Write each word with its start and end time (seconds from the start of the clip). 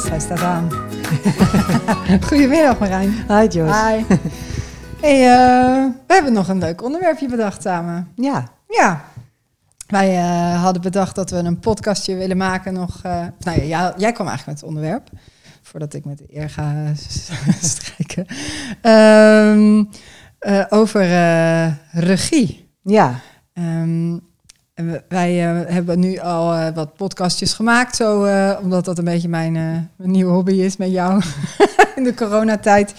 Yes, 0.00 0.08
hij 0.08 0.20
staat 0.20 0.40
aan. 0.40 0.70
Goedemiddag 2.28 2.78
Marijn. 2.78 3.10
Hi 3.10 3.46
Joyce. 3.46 3.74
Hi. 3.74 4.04
Hey, 5.00 5.20
uh, 5.20 5.92
we 6.06 6.14
hebben 6.14 6.32
nog 6.32 6.48
een 6.48 6.58
leuk 6.58 6.82
onderwerpje 6.82 7.28
bedacht 7.28 7.62
samen. 7.62 8.08
Ja. 8.14 8.48
Ja. 8.68 9.04
Wij 9.86 10.18
uh, 10.18 10.62
hadden 10.62 10.82
bedacht 10.82 11.14
dat 11.14 11.30
we 11.30 11.36
een 11.36 11.58
podcastje 11.58 12.14
willen 12.14 12.36
maken 12.36 12.72
nog... 12.72 13.00
Uh, 13.06 13.26
nou 13.38 13.62
ja, 13.62 13.94
jij 13.96 14.12
kwam 14.12 14.26
eigenlijk 14.28 14.46
met 14.46 14.60
het 14.60 14.62
onderwerp. 14.62 15.08
Voordat 15.62 15.94
ik 15.94 16.04
met 16.04 16.18
de 16.18 16.26
eer 16.28 16.50
ga 16.50 16.92
strijken. 17.60 18.26
Um, 18.82 19.88
over 20.68 21.06
regie. 21.90 22.68
Ja. 22.82 23.20
Um, 23.54 24.29
wij 25.08 25.62
uh, 25.62 25.72
hebben 25.72 25.98
nu 25.98 26.18
al 26.18 26.54
uh, 26.54 26.68
wat 26.74 26.94
podcastjes 26.94 27.52
gemaakt, 27.52 27.96
zo, 27.96 28.24
uh, 28.24 28.58
omdat 28.62 28.84
dat 28.84 28.98
een 28.98 29.04
beetje 29.04 29.28
mijn, 29.28 29.52
mijn, 29.52 30.10
nieuwe 30.10 30.32
hobby 30.32 30.52
is 30.52 30.76
met 30.76 30.90
jou 30.90 31.22
in 31.96 32.04
de 32.04 32.14
coronatijd. 32.14 32.94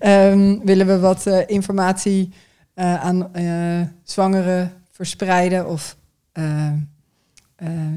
Um, 0.00 0.64
willen 0.64 0.86
we 0.86 0.98
wat 0.98 1.26
informatie 1.46 2.32
aan 2.74 3.30
zwangeren 4.04 4.72
verspreiden 4.90 5.68
of 5.68 5.96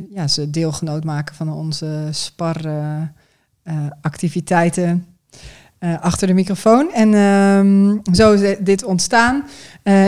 ja, 0.10 0.28
ze 0.28 0.50
deelgenoot 0.50 1.04
maken 1.04 1.36
van 1.36 1.54
onze 1.54 2.08
spar 2.12 2.58
activiteiten 4.02 5.06
achter 5.80 6.28
de 6.28 6.34
microfoon. 6.34 6.94
En 6.94 7.14
um, 7.14 8.02
zo 8.14 8.34
is 8.34 8.58
dit 8.60 8.84
ontstaan. 8.84 9.44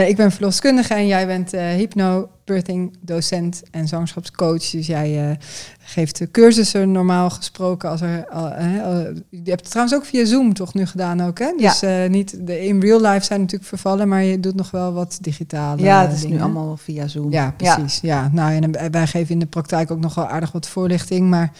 ik 0.08 0.16
ben 0.16 0.32
verloskundige 0.32 0.94
en 0.94 1.08
jij 1.08 1.28
bent 1.28 1.52
hypno 1.52 2.30
birthing 2.48 2.98
docent 3.02 3.64
en 3.72 3.88
zwangerschapscoach. 3.88 4.70
Dus 4.70 4.88
jij 4.88 5.30
uh, 5.30 5.36
geeft 5.80 6.18
de 6.18 6.32
cursussen 6.32 6.92
normaal 6.92 7.30
gesproken. 7.30 7.90
Als 7.90 8.02
er, 8.02 8.28
uh, 8.34 9.16
je 9.30 9.50
hebt 9.50 9.62
het 9.62 9.70
trouwens 9.70 9.98
ook 9.98 10.06
via 10.06 10.26
Zoom 10.26 10.54
toch 10.54 10.74
nu 10.74 10.86
gedaan 10.86 11.22
ook, 11.22 11.40
hè? 11.40 11.54
Dus 11.58 11.80
ja. 11.80 12.04
uh, 12.04 12.10
niet 12.10 12.48
de 12.48 12.66
in 12.66 12.82
real 12.82 13.02
life 13.02 13.26
zijn 13.26 13.40
natuurlijk 13.40 13.70
vervallen, 13.70 14.08
maar 14.08 14.24
je 14.24 14.40
doet 14.40 14.56
nog 14.56 14.72
wel 14.72 14.94
wat 14.94 15.18
digitale 15.22 15.82
Ja, 15.82 16.02
het 16.02 16.14
is 16.14 16.22
dingen. 16.22 16.38
nu 16.38 16.44
allemaal 16.44 16.78
via 16.78 17.08
Zoom. 17.08 17.32
Ja, 17.32 17.54
precies. 17.58 18.00
Ja. 18.02 18.22
ja. 18.22 18.30
Nou, 18.34 18.62
en 18.62 18.92
wij 18.92 19.08
geven 19.08 19.34
in 19.34 19.40
de 19.40 19.46
praktijk 19.46 19.92
ook 19.92 20.00
nog 20.00 20.16
wel 20.16 20.28
aardig 20.28 20.52
wat 20.52 20.68
voorlichting, 20.68 21.30
maar 21.30 21.52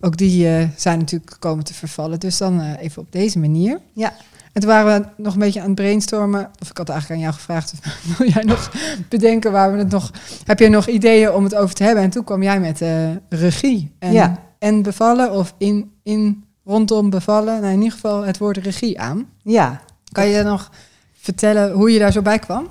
ook 0.00 0.16
die 0.16 0.68
zijn 0.76 0.98
natuurlijk 0.98 1.36
komen 1.38 1.64
te 1.64 1.74
vervallen. 1.74 2.20
Dus 2.20 2.38
dan 2.38 2.60
even 2.60 3.02
op 3.02 3.12
deze 3.12 3.38
manier. 3.38 3.80
Ja. 3.92 4.12
En 4.52 4.60
toen 4.60 4.70
waren 4.70 5.00
we 5.00 5.22
nog 5.22 5.32
een 5.32 5.40
beetje 5.40 5.60
aan 5.60 5.66
het 5.66 5.74
brainstormen. 5.74 6.50
Of 6.60 6.70
ik 6.70 6.76
had 6.76 6.88
eigenlijk 6.88 7.20
aan 7.20 7.26
jou 7.26 7.38
gevraagd, 7.38 7.72
wil 8.18 8.28
jij 8.28 8.42
nog 8.42 8.72
bedenken 9.08 9.52
waar 9.52 9.72
we 9.72 9.78
het 9.78 9.90
nog... 9.90 10.10
Heb 10.44 10.58
je 10.58 10.68
nog 10.68 10.86
ideeën 10.86 11.32
om 11.32 11.44
het 11.44 11.54
over 11.54 11.74
te 11.74 11.84
hebben? 11.84 12.02
En 12.02 12.10
toen 12.10 12.24
kwam 12.24 12.42
jij 12.42 12.60
met 12.60 12.80
uh, 12.80 13.10
regie. 13.28 13.94
En, 13.98 14.12
ja. 14.12 14.38
en 14.58 14.82
bevallen 14.82 15.32
of 15.32 15.54
in, 15.58 15.92
in 16.02 16.44
rondom 16.64 17.10
bevallen. 17.10 17.60
Nou, 17.60 17.72
in 17.72 17.78
ieder 17.78 17.92
geval 17.92 18.22
het 18.22 18.38
woord 18.38 18.56
regie 18.56 19.00
aan. 19.00 19.26
Ja. 19.42 19.80
Kan 20.12 20.26
je 20.26 20.42
nog 20.42 20.70
vertellen 21.12 21.72
hoe 21.72 21.92
je 21.92 21.98
daar 21.98 22.12
zo 22.12 22.22
bij 22.22 22.38
kwam? 22.38 22.68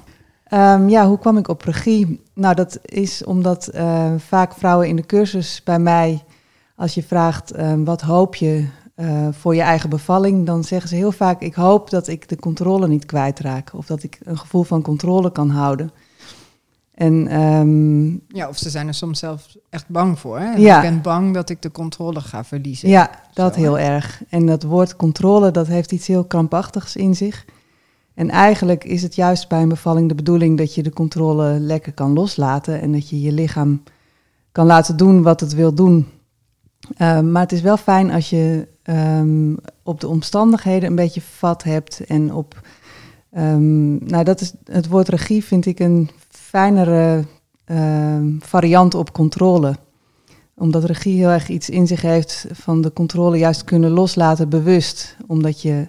Um, 0.54 0.90
ja, 0.90 1.08
hoe 1.08 1.20
kwam 1.20 1.38
ik 1.38 1.48
op 1.48 1.62
regie? 1.62 2.24
Nou, 2.34 2.56
dat 2.56 2.80
is 2.86 3.24
omdat 3.24 3.70
uh, 3.76 4.14
vaak 4.18 4.54
vrouwen 4.54 4.88
in 4.88 4.96
de 4.96 5.06
cursus 5.06 5.62
bij 5.64 5.80
mij... 5.80 6.24
Als 6.80 6.94
je 6.94 7.04
vraagt, 7.04 7.60
um, 7.60 7.86
wat 7.86 8.02
hoop 8.02 8.36
je 8.36 8.68
uh, 9.00 9.28
voor 9.32 9.56
je 9.56 9.62
eigen 9.62 9.90
bevalling, 9.90 10.46
dan 10.46 10.64
zeggen 10.64 10.90
ze 10.90 10.96
heel 10.96 11.12
vaak: 11.12 11.42
Ik 11.42 11.54
hoop 11.54 11.90
dat 11.90 12.08
ik 12.08 12.30
de 12.30 12.36
controle 12.36 12.88
niet 12.88 13.06
kwijtraak. 13.06 13.74
Of 13.74 13.86
dat 13.86 14.04
ik 14.04 14.20
een 14.24 14.38
gevoel 14.38 14.64
van 14.64 14.82
controle 14.82 15.32
kan 15.32 15.50
houden. 15.50 15.92
En, 16.94 17.42
um, 17.42 18.22
ja, 18.28 18.48
of 18.48 18.58
ze 18.58 18.70
zijn 18.70 18.88
er 18.88 18.94
soms 18.94 19.20
zelfs 19.20 19.58
echt 19.70 19.88
bang 19.88 20.20
voor. 20.20 20.40
Hè? 20.40 20.52
Ja. 20.52 20.84
Ik 20.84 20.90
ben 20.90 21.02
bang 21.02 21.34
dat 21.34 21.50
ik 21.50 21.62
de 21.62 21.72
controle 21.72 22.22
ga 22.22 22.44
verliezen. 22.44 22.90
Ja, 22.90 23.10
dat 23.34 23.54
Zo, 23.54 23.60
heel 23.60 23.78
hè? 23.78 23.84
erg. 23.84 24.22
En 24.30 24.46
dat 24.46 24.64
woord 24.64 24.96
controle, 24.96 25.52
dat 25.52 25.68
heeft 25.68 25.92
iets 25.92 26.08
heel 26.08 26.26
krampachtigs 26.26 26.96
in 26.96 27.16
zich. 27.16 27.46
En 28.14 28.30
eigenlijk 28.30 28.84
is 28.84 29.02
het 29.02 29.16
juist 29.16 29.48
bij 29.50 29.62
een 29.62 29.70
bevalling 29.70 30.10
de 30.10 30.16
bedoeling 30.16 30.58
dat 30.58 30.76
je 30.76 30.84
de 30.84 30.94
controle 30.94 31.60
lekker 31.60 31.94
kan 31.94 32.14
loslaten. 32.14 32.82
En 32.82 32.92
dat 32.92 33.10
je 33.10 33.22
je 33.22 33.32
lichaam 33.32 33.84
kan 34.52 34.66
laten 34.66 34.98
doen 34.98 35.22
wat 35.22 35.40
het 35.40 35.54
wil 35.54 35.74
doen. 35.74 36.08
Uh, 36.98 37.20
maar 37.20 37.42
het 37.42 37.52
is 37.52 37.62
wel 37.62 37.78
fijn 37.78 38.12
als 38.12 38.30
je 38.30 38.68
um, 38.90 39.58
op 39.84 40.00
de 40.00 40.08
omstandigheden 40.08 40.90
een 40.90 40.96
beetje 40.96 41.22
vat 41.22 41.64
hebt. 41.64 42.06
En 42.08 42.34
op, 42.34 42.62
um, 43.38 44.06
nou 44.06 44.24
dat 44.24 44.42
is, 44.42 44.54
het 44.64 44.88
woord 44.88 45.10
regie 45.10 45.44
vind 45.44 45.66
ik 45.66 45.80
een 45.80 46.10
fijnere 46.30 47.26
um, 47.66 48.40
variant 48.42 48.94
op 48.94 49.12
controle. 49.12 49.76
Omdat 50.56 50.84
regie 50.84 51.18
heel 51.18 51.30
erg 51.30 51.50
iets 51.50 51.70
in 51.70 51.88
zich 51.88 52.02
heeft 52.02 52.46
van 52.52 52.82
de 52.82 52.94
controle 52.94 53.38
juist 53.38 53.64
kunnen 53.64 53.92
loslaten 53.92 54.50
bewust. 54.50 55.16
Omdat 55.28 55.62
je 55.62 55.86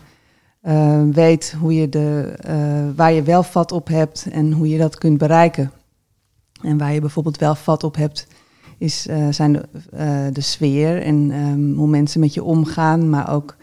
weet 1.13 1.55
hoe 1.61 1.75
je 1.75 1.89
de, 1.89 2.35
uh, 2.49 2.97
waar 2.97 3.13
je 3.13 3.23
wel 3.23 3.43
vat 3.43 3.73
op 3.73 3.89
hebt 3.89 4.27
en 4.33 4.53
hoe 4.53 4.69
je 4.69 4.79
dat 4.79 4.99
kunt 4.99 5.19
bereiken. 5.19 5.73
En 6.63 6.79
waar 6.79 6.93
je 6.93 7.01
bijvoorbeeld 7.01 7.39
wel 7.39 7.55
vat 7.55 7.85
op 7.85 7.97
hebt, 7.97 8.27
is, 8.81 9.07
uh, 9.11 9.29
zijn 9.31 9.53
de, 9.53 9.63
uh, 9.95 10.27
de 10.33 10.41
sfeer 10.41 11.03
en 11.03 11.31
um, 11.31 11.75
hoe 11.75 11.89
mensen 11.89 12.21
met 12.21 12.35
je 12.35 12.45
omgaan, 12.45 13.11
maar 13.11 13.33
ook 13.33 13.57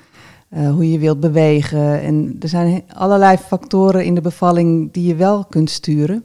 uh, 0.50 0.72
hoe 0.72 0.91
je 0.91 1.00
wilt 1.00 1.19
bewegen. 1.19 2.01
En 2.01 2.35
er 2.39 2.50
zijn 2.50 2.83
allerlei 2.94 3.38
factoren 3.38 4.05
in 4.05 4.16
de 4.16 4.22
bevalling 4.22 4.91
die 4.91 5.07
je 5.07 5.16
wel 5.16 5.45
kunt 5.45 5.69
sturen. 5.69 6.23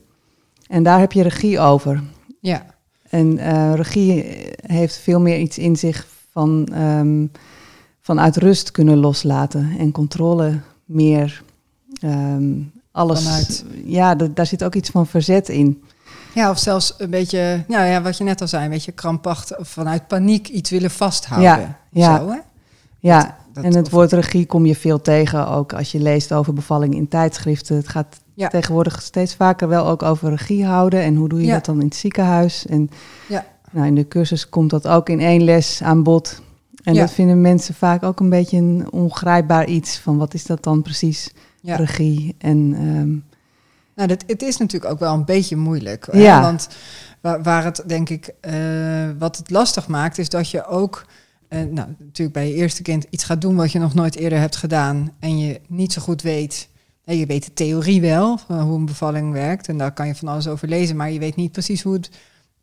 En 0.67 0.83
daar 0.83 1.01
heb 1.01 1.13
je 1.13 1.23
regie 1.23 1.61
over. 1.61 2.03
Ja. 2.41 2.67
En 3.09 3.37
regie 3.75 4.25
heeft 4.67 4.97
veel 4.97 5.21
meer 5.21 5.39
iets 5.39 5.59
in 5.59 5.77
zich 5.77 6.07
van 6.31 6.69
um, 6.75 7.31
vanuit 8.01 8.37
rust 8.37 8.71
kunnen 8.71 8.99
loslaten 8.99 9.71
en 9.79 9.93
controle 9.93 10.61
meer. 10.85 11.43
Um, 12.05 12.73
alles. 12.91 13.23
Vanuit. 13.23 13.65
Ja, 13.85 14.15
daar 14.15 14.47
zit 14.47 14.65
ook 14.65 14.75
iets 14.75 14.91
van 14.91 15.07
verzet 15.07 15.49
in. 15.49 15.83
Ja, 16.35 16.51
of 16.51 16.59
zelfs 16.59 16.95
een 16.99 17.11
beetje, 17.11 17.65
nou 17.69 17.87
ja, 17.87 18.03
wat 18.03 18.17
je 18.17 18.25
net 18.25 18.41
al 18.41 18.49
zei, 18.49 18.65
een 18.65 18.71
beetje 18.71 18.93
krampachtig 18.93 19.57
vanuit 19.61 20.07
paniek 20.07 20.49
iets 20.49 20.71
willen 20.71 20.91
vasthouden. 20.91 21.51
Ja, 21.51 21.79
ja. 21.91 22.19
Zo, 22.19 22.29
hè? 22.29 22.39
ja. 22.99 23.19
Dat, 23.19 23.35
dat 23.53 23.65
en 23.65 23.75
het 23.79 23.87
of... 23.87 23.93
woord 23.93 24.13
regie 24.13 24.47
kom 24.47 24.67
je 24.67 24.77
veel 24.77 25.01
tegen, 25.01 25.49
ook 25.49 25.73
als 25.73 25.93
je 25.93 26.01
leest 26.01 26.33
over 26.33 26.53
bevalling 26.53 26.95
in 26.95 27.09
tijdschriften. 27.09 27.77
Het 27.77 27.89
gaat 27.89 28.21
ja. 28.35 28.49
tegenwoordig 28.49 29.03
steeds 29.03 29.35
vaker 29.35 29.69
wel 29.69 29.87
ook 29.87 30.03
over 30.03 30.31
regie 30.31 30.65
houden 30.65 31.03
en 31.03 31.17
hoe 31.17 31.29
doe 31.29 31.41
je 31.41 31.47
Ja. 31.47 31.53
dat 31.53 31.65
dan 31.65 31.81
in 31.81 31.87
het 31.87 31.97
ziekenhuis. 31.97 32.67
En 32.67 32.91
Ja. 33.29 33.45
nou, 33.71 33.87
in 33.87 33.95
de 33.95 34.09
cursus 34.09 34.49
komt 34.49 34.71
dat 34.71 34.89
ook 34.89 35.09
in 35.09 35.21
één 35.21 35.43
les 35.45 35.83
aan 35.83 36.03
bod. 36.03 36.43
En 36.83 36.95
dat 36.95 37.11
vinden 37.11 37.41
mensen 37.41 37.75
vaak 37.75 38.03
ook 38.03 38.21
een 38.21 38.31
beetje 38.31 38.57
een 38.57 38.87
ongrijpbaar 38.93 39.67
iets 39.67 39.99
van 39.99 40.17
wat 40.17 40.35
is 40.35 40.47
dat 40.47 40.63
dan 40.63 40.83
precies, 40.83 41.31
regie. 41.63 42.35
En 42.39 42.75
ehm, 42.75 43.32
Nou, 43.95 44.09
dat, 44.09 44.25
het 44.27 44.43
is 44.43 44.57
natuurlijk 44.57 44.93
ook 44.93 44.99
wel 44.99 45.15
een 45.15 45.25
beetje 45.25 45.57
moeilijk. 45.57 46.09
Ja. 46.13 46.41
Want 46.41 46.69
waar, 47.21 47.43
waar 47.43 47.65
het 47.65 47.83
denk 47.87 48.09
ik, 48.09 48.35
eh, 48.41 48.55
wat 49.19 49.37
het 49.37 49.51
lastig 49.51 49.89
maakt, 49.89 50.19
is 50.19 50.29
dat 50.29 50.51
je 50.51 50.67
ook, 50.67 51.07
eh, 51.49 51.59
nou, 51.59 51.89
natuurlijk 51.99 52.33
bij 52.33 52.49
je 52.49 52.55
eerste 52.55 52.83
kind 52.83 53.07
iets 53.11 53.25
gaat 53.25 53.41
doen 53.41 53.57
wat 53.57 53.73
je 53.73 53.79
nog 53.79 53.95
nooit 53.95 54.17
eerder 54.17 54.39
hebt 54.39 54.57
gedaan 54.57 55.13
en 55.19 55.39
je 55.39 55.61
niet 55.69 55.93
zo 55.93 56.03
goed 56.03 56.23
weet. 56.23 56.71
je 57.05 57.27
weet 57.27 57.45
de 57.45 57.53
theorie 57.53 58.01
wel, 58.01 58.39
van 58.39 58.61
hoe 58.61 58.79
een 58.79 58.87
bevalling 58.87 59.33
werkt 59.33 59.69
en 59.69 59.79
daar 59.79 59.93
kan 59.93 60.07
je 60.07 60.15
van 60.15 60.29
alles 60.29 60.49
over 60.49 60.69
lezen, 60.69 60.97
maar 60.97 61.11
je 61.11 61.19
weet 61.19 61.37
niet 61.37 61.53
precies 61.53 61.83
hoe 61.83 61.93
het 61.93 62.11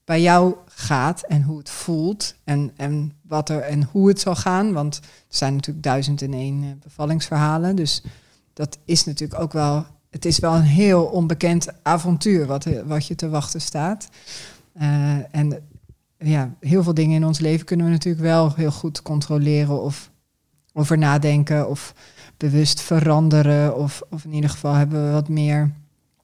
bij 0.09 0.21
jou 0.21 0.55
gaat 0.65 1.21
en 1.21 1.43
hoe 1.43 1.57
het 1.57 1.69
voelt 1.69 2.35
en, 2.43 2.71
en 2.75 3.13
wat 3.21 3.49
er 3.49 3.59
en 3.59 3.89
hoe 3.91 4.07
het 4.07 4.19
zal 4.19 4.35
gaan. 4.35 4.73
Want 4.73 4.95
er 4.97 5.03
zijn 5.27 5.53
natuurlijk 5.53 5.85
duizend 5.85 6.21
en 6.21 6.33
één 6.33 6.63
eh, 6.63 6.69
bevallingsverhalen. 6.83 7.75
Dus 7.75 8.03
dat 8.53 8.77
is 8.85 9.05
natuurlijk 9.05 9.41
ook 9.41 9.53
wel. 9.53 9.85
Het 10.09 10.25
is 10.25 10.39
wel 10.39 10.55
een 10.55 10.61
heel 10.61 11.03
onbekend 11.03 11.67
avontuur 11.83 12.45
wat, 12.45 12.65
eh, 12.65 12.81
wat 12.85 13.05
je 13.07 13.15
te 13.15 13.29
wachten 13.29 13.61
staat. 13.61 14.09
Eh, 14.73 15.35
en 15.35 15.59
ja, 16.17 16.53
heel 16.59 16.83
veel 16.83 16.93
dingen 16.93 17.15
in 17.15 17.25
ons 17.25 17.39
leven 17.39 17.65
kunnen 17.65 17.85
we 17.85 17.91
natuurlijk 17.91 18.23
wel 18.23 18.53
heel 18.55 18.71
goed 18.71 19.01
controleren 19.01 19.81
of 19.83 20.09
over 20.73 20.97
nadenken 20.97 21.69
of 21.69 21.93
bewust 22.37 22.81
veranderen. 22.81 23.75
Of, 23.77 24.01
of 24.09 24.23
in 24.25 24.33
ieder 24.33 24.49
geval 24.49 24.73
hebben 24.73 25.05
we 25.05 25.11
wat 25.11 25.29
meer 25.29 25.71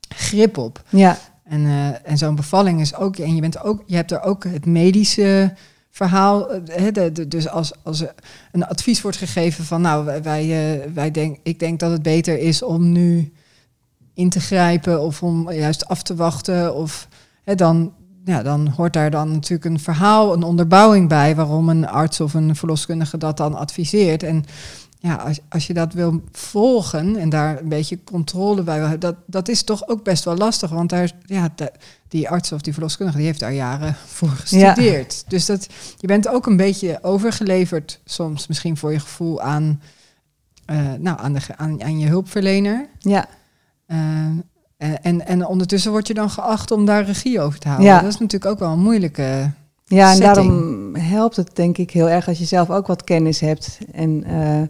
grip 0.10 0.58
op. 0.58 0.84
ja, 0.90 1.18
En, 1.44 1.66
eh, 1.66 2.10
en 2.10 2.18
zo'n 2.18 2.36
bevalling 2.36 2.80
is 2.82 2.96
ook, 2.96 3.18
en 3.18 3.36
je, 3.36 3.42
bent 3.42 3.64
ook, 3.64 3.84
je 3.86 3.96
hebt 3.96 4.12
er 4.12 4.22
ook 4.22 4.44
het 4.44 4.66
medische 4.66 5.54
verhaal. 5.90 6.50
hè, 6.66 6.92
de, 6.92 7.12
de- 7.12 7.28
dus 7.28 7.50
als, 7.50 7.72
als 7.84 8.04
een 8.52 8.66
advies 8.66 9.02
wordt 9.02 9.18
gegeven 9.18 9.64
van, 9.66 9.82
nou, 9.82 10.22
wij, 10.24 10.82
wij 10.94 11.12
denk, 11.12 11.38
ik 11.44 11.60
denk 11.60 11.80
dat 11.80 11.92
het 11.92 12.02
beter 12.02 12.40
is 12.40 12.62
om 12.62 12.92
nu 12.92 13.34
in 14.16 14.30
te 14.30 14.40
grijpen 14.40 15.02
of 15.02 15.24
om 15.24 15.52
juist 15.52 15.88
af 15.88 16.04
te 16.04 16.16
wachten, 16.16 16.76
of 16.76 17.08
hè, 17.44 17.56
dan, 17.56 17.94
ja, 18.26 18.44
dan 18.44 18.68
hoort 18.68 18.94
daar 18.94 19.12
dan 19.12 19.32
natuurlijk 19.32 19.66
een 19.66 19.80
verhaal, 19.80 20.34
een 20.34 20.44
onderbouwing 20.44 21.10
bij 21.10 21.36
waarom 21.36 21.70
een 21.70 21.88
arts 21.88 22.20
of 22.20 22.34
een 22.34 22.56
verloskundige 22.56 23.18
dat 23.18 23.38
dan 23.38 23.56
adviseert. 23.56 24.24
En 24.24 24.46
ja, 25.00 25.16
als, 25.16 25.40
als 25.50 25.68
je 25.68 25.74
dat 25.74 25.94
wil 25.94 26.22
volgen 26.32 27.16
en 27.16 27.30
daar 27.30 27.60
een 27.60 27.70
beetje 27.70 28.04
controle 28.04 28.64
bij 28.64 28.80
wil 28.80 28.88
hebben, 28.88 29.10
dat, 29.10 29.16
dat 29.26 29.48
is 29.48 29.64
toch 29.64 29.88
ook 29.88 30.04
best 30.04 30.24
wel 30.24 30.38
lastig. 30.38 30.70
Want 30.70 30.90
daar, 30.90 31.12
ja, 31.26 31.50
die 32.08 32.30
arts 32.30 32.52
of 32.52 32.62
die 32.62 32.74
verloskundige, 32.74 33.18
die 33.18 33.26
heeft 33.26 33.40
daar 33.40 33.54
jaren 33.54 33.96
voor 34.06 34.30
gestudeerd. 34.30 35.24
Dus 35.28 35.46
dat, 35.46 35.68
je 35.98 36.08
bent 36.08 36.28
ook 36.28 36.46
een 36.46 36.58
beetje 36.58 37.00
overgeleverd 37.02 38.00
soms 38.06 38.48
misschien 38.48 38.78
voor 38.78 38.92
je 38.92 39.00
gevoel 39.00 39.42
aan, 39.42 39.82
uh, 40.72 40.94
nou, 41.00 41.20
aan, 41.20 41.34
de, 41.34 41.40
aan, 41.56 41.84
aan 41.84 42.00
je 42.00 42.08
hulpverlener. 42.08 42.90
Ja. 43.00 43.28
Uh, 43.88 43.98
en, 45.02 45.28
en 45.28 45.46
ondertussen 45.46 45.92
word 45.92 46.08
je 46.08 46.14
dan 46.14 46.30
geacht 46.30 46.72
om 46.72 46.86
daar 46.86 47.06
regie 47.06 47.42
over 47.42 47.60
te 47.60 47.68
houden. 47.68 47.90
Ja. 47.90 48.00
Dat 48.00 48.14
is 48.14 48.20
natuurlijk 48.20 48.52
ook 48.52 48.60
wel 48.60 48.72
een 48.72 48.80
moeilijke. 48.80 49.52
Ja, 49.86 50.14
en 50.14 50.20
daarom 50.20 50.96
helpt 50.96 51.36
het 51.36 51.56
denk 51.56 51.78
ik 51.78 51.92
heel 51.92 52.10
erg 52.10 52.28
als 52.28 52.38
je 52.38 52.46
zelf 52.46 52.70
ook 52.70 52.88
wat 52.88 53.04
kennis 53.04 53.40
hebt. 53.40 53.78
En 53.92 54.24
uh, 54.28 54.62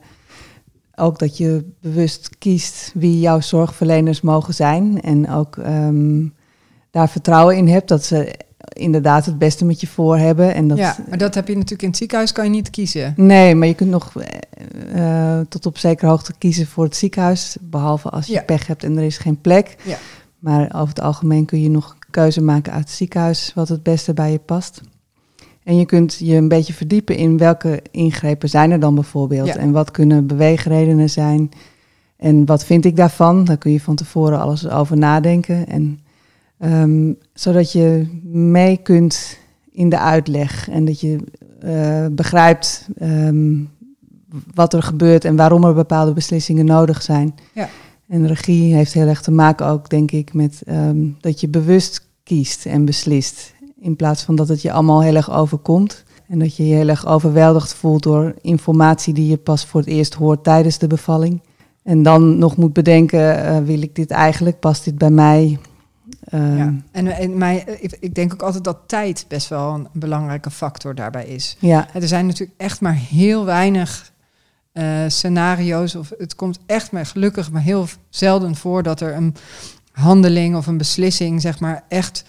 ook 0.96 1.20
dat 1.20 1.38
je 1.38 1.72
bewust 1.82 2.38
kiest 2.38 2.92
wie 2.94 3.20
jouw 3.20 3.40
zorgverleners 3.40 4.22
mogen 4.22 4.54
zijn. 4.54 5.02
En 5.02 5.30
ook 5.30 5.56
um, 5.56 6.34
daar 6.92 7.10
vertrouwen 7.10 7.58
in 7.58 7.68
hebt 7.68 7.88
dat 7.88 8.04
ze 8.04 8.36
inderdaad 8.76 9.26
het 9.26 9.38
beste 9.38 9.66
met 9.66 9.82
je 9.82 9.88
voor 9.88 10.18
hebben. 10.18 10.54
En 10.54 10.68
dat, 10.68 10.78
ja, 10.78 10.98
maar 11.10 11.18
dat 11.18 11.36
heb 11.36 11.48
je 11.48 11.54
natuurlijk 11.54 11.82
in 11.82 11.88
het 11.88 11.98
ziekenhuis, 11.98 12.32
kan 12.32 12.44
je 12.44 12.50
niet 12.50 12.70
kiezen. 12.70 13.14
Nee, 13.18 13.56
maar 13.56 13.68
je 13.68 13.74
kunt 13.74 13.90
nog 13.90 14.14
uh, 14.96 15.40
tot 15.50 15.66
op 15.66 15.78
zekere 15.78 16.10
hoogte 16.10 16.34
kiezen 16.38 16.68
voor 16.68 16.84
het 16.84 16.96
ziekenhuis. 16.96 17.58
Behalve 17.62 18.10
als 18.10 18.28
je 18.28 18.44
pech 18.44 18.68
hebt 18.68 18.84
en 18.84 18.98
er 18.98 19.04
is 19.04 19.18
geen 19.18 19.42
plek. 19.42 19.76
Ja. 19.84 19.98
Maar 20.40 20.72
over 20.76 20.88
het 20.88 21.02
algemeen 21.02 21.46
kun 21.46 21.62
je 21.62 21.70
nog 21.70 21.98
keuze 22.12 22.42
maken 22.42 22.74
uit 22.74 22.84
het 22.84 22.94
ziekenhuis 22.94 23.52
wat 23.56 23.70
het 23.70 23.84
beste 23.84 24.14
bij 24.14 24.32
je 24.32 24.40
past. 24.40 24.82
En 25.64 25.78
je 25.78 25.86
kunt 25.86 26.16
je 26.20 26.36
een 26.36 26.48
beetje 26.48 26.74
verdiepen 26.74 27.16
in 27.16 27.38
welke 27.38 27.82
ingrepen 27.92 28.50
zijn 28.50 28.72
er 28.72 28.80
dan 28.80 28.96
bijvoorbeeld. 28.96 29.56
En 29.56 29.72
wat 29.72 29.92
kunnen 29.92 30.28
beweegredenen 30.28 31.10
zijn. 31.10 31.50
En 32.18 32.46
wat 32.46 32.66
vind 32.66 32.86
ik 32.86 32.96
daarvan? 32.96 33.46
Daar 33.46 33.58
kun 33.58 33.72
je 33.72 33.82
van 33.82 33.96
tevoren 33.96 34.40
alles 34.40 34.70
over 34.70 34.98
nadenken. 34.98 35.68
En 35.68 36.00
Ehm, 36.58 37.14
zodat 37.34 37.72
je 37.72 38.08
mee 38.32 38.78
kunt 38.78 39.38
in 39.72 39.90
de 39.90 40.00
uitleg 40.00 40.70
en 40.70 40.86
dat 40.86 41.00
je 41.00 41.18
uh, 41.64 42.06
begrijpt 42.12 42.88
ehm, 42.98 43.56
wat 44.54 44.74
er 44.74 44.84
gebeurt 44.84 45.26
en 45.26 45.36
waarom 45.36 45.64
er 45.64 45.74
bepaalde 45.74 46.14
beslissingen 46.14 46.66
nodig 46.66 47.02
zijn. 47.02 47.36
Ja. 47.54 47.70
En 48.08 48.28
regie 48.28 48.76
heeft 48.76 48.94
heel 48.94 49.08
erg 49.08 49.22
te 49.22 49.32
maken 49.32 49.66
ook, 49.66 49.90
denk 49.90 50.12
ik, 50.12 50.34
met 50.34 50.62
um, 50.68 51.18
dat 51.20 51.40
je 51.40 51.48
bewust 51.48 52.08
kiest 52.24 52.66
en 52.66 52.86
beslist. 52.86 53.54
In 53.80 53.96
plaats 53.96 54.24
van 54.24 54.36
dat 54.36 54.48
het 54.48 54.62
je 54.62 54.72
allemaal 54.72 55.02
heel 55.02 55.16
erg 55.16 55.32
overkomt. 55.32 56.04
En 56.28 56.40
dat 56.40 56.56
je 56.56 56.68
je 56.68 56.76
heel 56.76 56.88
erg 56.88 57.08
overweldigd 57.08 57.74
voelt 57.74 58.04
door 58.04 58.34
informatie 58.42 59.14
die 59.14 59.28
je 59.28 59.38
pas 59.38 59.66
voor 59.66 59.80
het 59.80 59.90
eerst 59.90 60.14
hoort 60.14 60.44
tijdens 60.44 60.78
de 60.78 60.88
bevalling. 60.88 61.42
En 61.84 62.04
dan 62.04 62.38
nog 62.38 62.58
moet 62.58 62.74
bedenken, 62.74 63.20
uh, 63.20 63.58
wil 63.58 63.82
ik 63.82 63.96
dit 63.96 64.12
eigenlijk? 64.12 64.60
Past 64.60 64.86
dit 64.86 64.98
bij 64.98 65.10
mij? 65.10 65.60
Ja. 66.32 66.38
Ehm, 66.38 66.74
en, 66.92 67.08
en 67.08 67.38
mij, 67.38 67.78
ik, 67.80 67.98
ik, 68.00 68.16
denk 68.16 68.34
ook 68.34 68.42
altijd 68.42 68.64
dat 68.64 68.78
tijd 68.88 69.26
best 69.28 69.48
wel 69.48 69.74
een 69.74 69.88
belangrijke 69.94 70.52
factor 70.52 70.96
daarbij 70.96 71.26
is. 71.26 71.58
Ja. 71.60 71.88
Er 71.94 72.08
zijn 72.08 72.26
natuurlijk 72.26 72.60
echt 72.60 72.82
maar 72.82 72.96
heel 72.96 73.46
weinig 73.46 74.14
uh, 74.74 75.04
scenario's, 75.08 75.96
of 75.96 76.12
het 76.18 76.36
komt 76.36 76.60
echt 76.66 76.92
maar 76.92 77.06
gelukkig 77.06 77.52
maar 77.52 77.62
heel 77.62 77.88
zelden 78.10 78.56
voor 78.56 78.84
dat 78.84 79.02
er 79.02 79.16
een 79.16 79.36
handeling 79.92 80.56
of 80.56 80.68
een 80.68 80.78
beslissing, 80.78 81.42
zeg 81.42 81.60
maar, 81.60 81.84
echt 81.88 82.24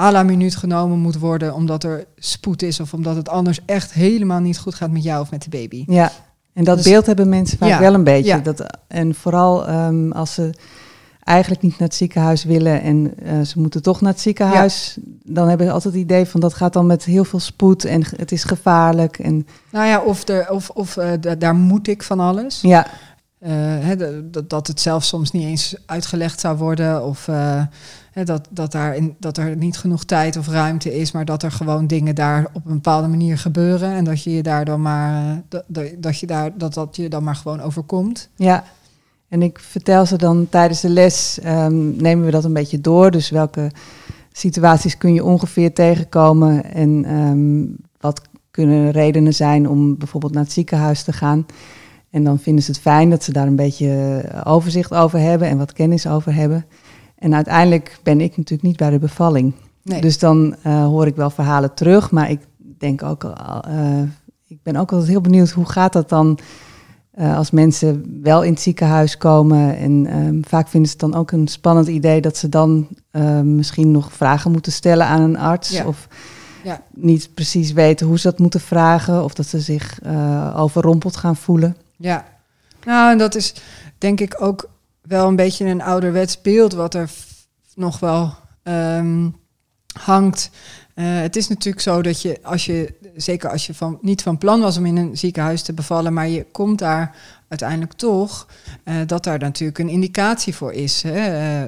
à 0.00 0.10
la 0.10 0.22
minuut 0.22 0.56
genomen 0.56 0.98
moet 0.98 1.18
worden, 1.18 1.54
omdat 1.54 1.84
er 1.84 2.04
spoed 2.16 2.62
is 2.62 2.80
of 2.80 2.94
omdat 2.94 3.16
het 3.16 3.28
anders 3.28 3.60
echt 3.66 3.92
helemaal 3.92 4.40
niet 4.40 4.58
goed 4.58 4.74
gaat 4.74 4.90
met 4.90 5.02
jou 5.02 5.20
of 5.20 5.30
met 5.30 5.42
de 5.42 5.48
baby. 5.48 5.84
Ja, 5.86 6.12
en 6.52 6.64
dat 6.64 6.76
dus 6.76 6.86
beeld 6.86 7.06
hebben 7.06 7.28
mensen 7.28 7.58
vaak 7.58 7.80
wel 7.80 7.94
een 7.94 8.04
beetje. 8.04 8.30
Ja. 8.30 8.38
Dat, 8.38 8.78
en 8.88 9.14
vooral 9.14 9.70
um, 9.70 10.12
als 10.12 10.34
ze 10.34 10.54
eigenlijk 11.28 11.62
niet 11.62 11.78
naar 11.78 11.88
het 11.88 11.96
ziekenhuis 11.96 12.44
willen 12.44 12.82
en 12.82 13.12
uh, 13.22 13.40
ze 13.40 13.60
moeten 13.60 13.82
toch 13.82 14.00
naar 14.00 14.12
het 14.12 14.20
ziekenhuis, 14.20 14.98
dan 15.24 15.48
hebben 15.48 15.66
ze 15.66 15.72
altijd 15.72 15.94
het 15.94 16.02
idee 16.02 16.26
van 16.26 16.40
dat 16.40 16.54
gaat 16.54 16.72
dan 16.72 16.86
met 16.86 17.04
heel 17.04 17.24
veel 17.24 17.40
spoed 17.40 17.84
en 17.84 18.02
het 18.16 18.32
is 18.32 18.44
gevaarlijk. 18.44 19.18
En... 19.18 19.46
Nou 19.70 19.86
ja, 19.86 20.00
of, 20.00 20.28
er, 20.28 20.50
of, 20.50 20.70
of 20.70 20.96
uh, 20.96 21.12
daar 21.38 21.54
moet 21.54 21.88
ik 21.88 22.02
van 22.02 22.20
alles. 22.20 22.60
Ja. 22.60 22.86
Uh, 23.46 23.90
dat, 24.24 24.50
dat 24.50 24.66
het 24.66 24.80
zelfs 24.80 25.08
soms 25.08 25.30
niet 25.30 25.44
eens 25.44 25.76
uitgelegd 25.86 26.40
zou 26.40 26.56
worden 26.56 27.04
of 27.04 27.26
hè, 28.12 28.24
dat, 28.24 28.48
dat, 28.50 28.72
daar 28.72 28.96
in, 28.96 29.16
dat 29.18 29.36
er 29.36 29.56
niet 29.56 29.78
genoeg 29.78 30.04
tijd 30.04 30.36
of 30.36 30.48
ruimte 30.48 30.98
is, 30.98 31.12
maar 31.12 31.24
dat 31.24 31.42
er 31.42 31.52
gewoon 31.52 31.86
dingen 31.86 32.14
daar 32.14 32.46
op 32.52 32.66
een 32.66 32.74
bepaalde 32.74 33.08
manier 33.08 33.38
gebeuren 33.38 33.90
en 33.90 34.04
dat 34.04 34.22
je 34.22 34.30
je 34.30 34.42
daar 34.42 34.64
dan 34.64 34.82
maar 34.82 35.42
dat, 35.48 35.64
dat 35.98 36.18
je 36.18 36.26
daar 36.26 36.58
dat 36.58 36.74
dat 36.74 36.96
je 36.96 37.08
dan 37.08 37.24
maar 37.24 37.36
gewoon 37.36 37.60
overkomt. 37.60 38.28
Ja. 38.36 38.64
En 39.28 39.42
ik 39.42 39.58
vertel 39.58 40.06
ze 40.06 40.16
dan 40.16 40.46
tijdens 40.48 40.80
de 40.80 40.88
les, 40.88 41.38
um, 41.46 41.96
nemen 41.96 42.24
we 42.24 42.30
dat 42.30 42.44
een 42.44 42.52
beetje 42.52 42.80
door. 42.80 43.10
Dus 43.10 43.30
welke 43.30 43.70
situaties 44.32 44.98
kun 44.98 45.14
je 45.14 45.24
ongeveer 45.24 45.72
tegenkomen 45.72 46.74
en 46.74 47.14
um, 47.14 47.76
wat 48.00 48.22
kunnen 48.50 48.90
redenen 48.90 49.34
zijn 49.34 49.68
om 49.68 49.98
bijvoorbeeld 49.98 50.32
naar 50.32 50.42
het 50.42 50.52
ziekenhuis 50.52 51.02
te 51.02 51.12
gaan. 51.12 51.46
En 52.10 52.24
dan 52.24 52.38
vinden 52.38 52.64
ze 52.64 52.70
het 52.70 52.80
fijn 52.80 53.10
dat 53.10 53.24
ze 53.24 53.32
daar 53.32 53.46
een 53.46 53.56
beetje 53.56 54.22
overzicht 54.44 54.94
over 54.94 55.18
hebben 55.18 55.48
en 55.48 55.58
wat 55.58 55.72
kennis 55.72 56.06
over 56.06 56.34
hebben. 56.34 56.66
En 57.18 57.34
uiteindelijk 57.34 57.98
ben 58.02 58.20
ik 58.20 58.36
natuurlijk 58.36 58.68
niet 58.68 58.76
bij 58.76 58.90
de 58.90 58.98
bevalling. 58.98 59.54
Nee. 59.82 60.00
Dus 60.00 60.18
dan 60.18 60.56
uh, 60.66 60.84
hoor 60.84 61.06
ik 61.06 61.16
wel 61.16 61.30
verhalen 61.30 61.74
terug, 61.74 62.10
maar 62.10 62.30
ik 62.30 62.40
denk 62.78 63.02
ook, 63.02 63.24
uh, 63.24 64.02
ik 64.46 64.58
ben 64.62 64.76
ook 64.76 64.92
altijd 64.92 65.10
heel 65.10 65.20
benieuwd 65.20 65.50
hoe 65.50 65.68
gaat 65.68 65.92
dat 65.92 66.08
dan 66.08 66.38
uh, 67.18 67.36
als 67.36 67.50
mensen 67.50 68.20
wel 68.22 68.42
in 68.42 68.52
het 68.52 68.60
ziekenhuis 68.60 69.16
komen. 69.16 69.76
En 69.76 70.16
um, 70.16 70.42
vaak 70.46 70.68
vinden 70.68 70.90
ze 70.90 70.96
het 71.00 71.10
dan 71.10 71.20
ook 71.20 71.30
een 71.30 71.48
spannend 71.48 71.88
idee 71.88 72.20
dat 72.20 72.36
ze 72.36 72.48
dan 72.48 72.88
uh, 73.12 73.40
misschien 73.40 73.90
nog 73.90 74.12
vragen 74.12 74.50
moeten 74.52 74.72
stellen 74.72 75.06
aan 75.06 75.20
een 75.20 75.38
arts. 75.38 75.70
Ja. 75.70 75.86
Of 75.86 76.08
ja. 76.64 76.82
niet 76.94 77.30
precies 77.34 77.72
weten 77.72 78.06
hoe 78.06 78.18
ze 78.18 78.30
dat 78.30 78.38
moeten 78.38 78.60
vragen. 78.60 79.24
Of 79.24 79.34
dat 79.34 79.46
ze 79.46 79.60
zich 79.60 79.98
uh, 80.06 80.54
overrompeld 80.56 81.16
gaan 81.16 81.36
voelen. 81.36 81.76
Ja, 81.96 82.24
nou 82.84 83.12
en 83.12 83.18
dat 83.18 83.34
is 83.34 83.54
denk 83.98 84.20
ik 84.20 84.36
ook 84.42 84.70
wel 85.02 85.28
een 85.28 85.36
beetje 85.36 85.64
een 85.64 85.82
ouderwets 85.82 86.40
beeld 86.40 86.72
wat 86.72 86.94
er 86.94 87.10
nog 87.74 87.98
wel 87.98 88.34
um, 88.62 89.36
hangt. 90.00 90.50
Uh, 90.98 91.20
het 91.20 91.36
is 91.36 91.48
natuurlijk 91.48 91.82
zo 91.82 92.02
dat 92.02 92.22
je, 92.22 92.38
als 92.42 92.66
je, 92.66 92.94
zeker 93.16 93.50
als 93.50 93.66
je 93.66 93.74
van, 93.74 93.98
niet 94.00 94.22
van 94.22 94.38
plan 94.38 94.60
was 94.60 94.76
om 94.76 94.86
in 94.86 94.96
een 94.96 95.16
ziekenhuis 95.16 95.62
te 95.62 95.72
bevallen, 95.72 96.12
maar 96.12 96.28
je 96.28 96.46
komt 96.52 96.78
daar 96.78 97.16
uiteindelijk 97.48 97.92
toch, 97.92 98.46
uh, 98.84 98.94
dat 99.06 99.24
daar 99.24 99.38
natuurlijk 99.38 99.78
een 99.78 99.88
indicatie 99.88 100.54
voor 100.54 100.72
is. 100.72 101.02
Hè? 101.02 101.66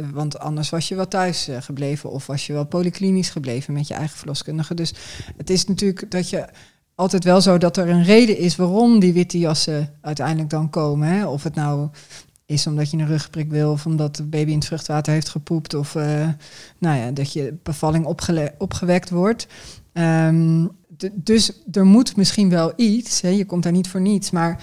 Uh, 0.00 0.06
want 0.12 0.38
anders 0.38 0.70
was 0.70 0.88
je 0.88 0.94
wel 0.94 1.08
thuis 1.08 1.48
gebleven 1.60 2.10
of 2.10 2.26
was 2.26 2.46
je 2.46 2.52
wel 2.52 2.66
polyklinisch 2.66 3.30
gebleven 3.30 3.74
met 3.74 3.88
je 3.88 3.94
eigen 3.94 4.18
verloskundige. 4.18 4.74
Dus 4.74 4.94
het 5.36 5.50
is 5.50 5.66
natuurlijk 5.66 6.10
dat 6.10 6.30
je 6.30 6.44
altijd 6.94 7.24
wel 7.24 7.40
zo 7.40 7.58
dat 7.58 7.76
er 7.76 7.88
een 7.88 8.04
reden 8.04 8.38
is 8.38 8.56
waarom 8.56 9.00
die 9.00 9.12
witte 9.12 9.38
jassen 9.38 9.94
uiteindelijk 10.00 10.50
dan 10.50 10.70
komen. 10.70 11.08
Hè? 11.08 11.26
Of 11.26 11.42
het 11.42 11.54
nou 11.54 11.88
is 12.50 12.66
omdat 12.66 12.90
je 12.90 12.96
een 12.96 13.06
rugprik 13.06 13.50
wil 13.50 13.70
of 13.70 13.86
omdat 13.86 14.16
de 14.16 14.22
baby 14.22 14.50
in 14.50 14.56
het 14.56 14.66
vruchtwater 14.66 15.12
heeft 15.12 15.28
gepoept 15.28 15.74
of 15.74 15.94
uh, 15.94 16.28
nou 16.78 16.98
ja, 16.98 17.10
dat 17.10 17.32
je 17.32 17.54
bevalling 17.62 18.04
opgewekt 18.58 19.10
wordt. 19.10 19.46
Um, 19.92 20.70
dus 21.12 21.52
er 21.72 21.84
moet 21.84 22.16
misschien 22.16 22.50
wel 22.50 22.72
iets, 22.76 23.20
hè, 23.20 23.28
je 23.28 23.44
komt 23.44 23.62
daar 23.62 23.72
niet 23.72 23.88
voor 23.88 24.00
niets, 24.00 24.30
maar 24.30 24.62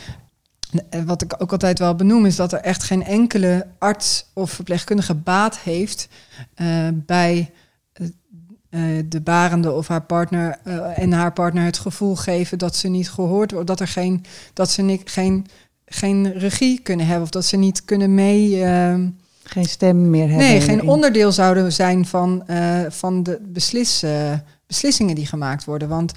eh, 0.89 1.01
wat 1.01 1.21
ik 1.21 1.35
ook 1.37 1.51
altijd 1.51 1.79
wel 1.79 1.95
benoem 1.95 2.25
is 2.25 2.35
dat 2.35 2.53
er 2.53 2.59
echt 2.59 2.83
geen 2.83 3.03
enkele 3.03 3.67
arts 3.77 4.31
of 4.33 4.51
verpleegkundige 4.51 5.15
baat 5.15 5.59
heeft 5.59 6.09
uh, 6.55 6.87
bij 6.93 7.51
de 9.05 9.21
barende 9.23 9.71
of 9.71 9.87
haar 9.87 10.01
partner 10.01 10.59
en 10.95 11.11
haar 11.11 11.33
partner 11.33 11.63
het 11.63 11.77
gevoel 11.77 12.15
geven 12.15 12.57
dat 12.57 12.75
ze 12.75 12.87
niet 12.87 13.09
gehoord 13.09 13.51
wordt, 13.51 13.67
dat 13.67 13.79
er 13.79 13.87
geen, 13.87 14.25
dat 14.53 14.69
ze 14.69 14.81
niet, 14.81 15.09
geen 15.09 15.45
geen 15.89 16.33
regie 16.33 16.79
kunnen 16.79 17.05
hebben 17.05 17.23
of 17.23 17.29
dat 17.29 17.45
ze 17.45 17.57
niet 17.57 17.85
kunnen 17.85 18.13
mee. 18.13 18.57
Uh, 18.57 18.95
geen 19.43 19.65
stem 19.65 20.09
meer 20.09 20.27
hebben. 20.27 20.47
Nee, 20.47 20.61
geen 20.61 20.87
onderdeel 20.87 21.31
zouden 21.31 21.73
zijn 21.73 22.05
van, 22.05 22.43
uh, 22.49 22.79
van 22.89 23.23
de 23.23 23.39
beslis, 23.41 24.03
uh, 24.03 24.33
beslissingen 24.67 25.15
die 25.15 25.25
gemaakt 25.25 25.65
worden. 25.65 25.87
Want 25.87 26.11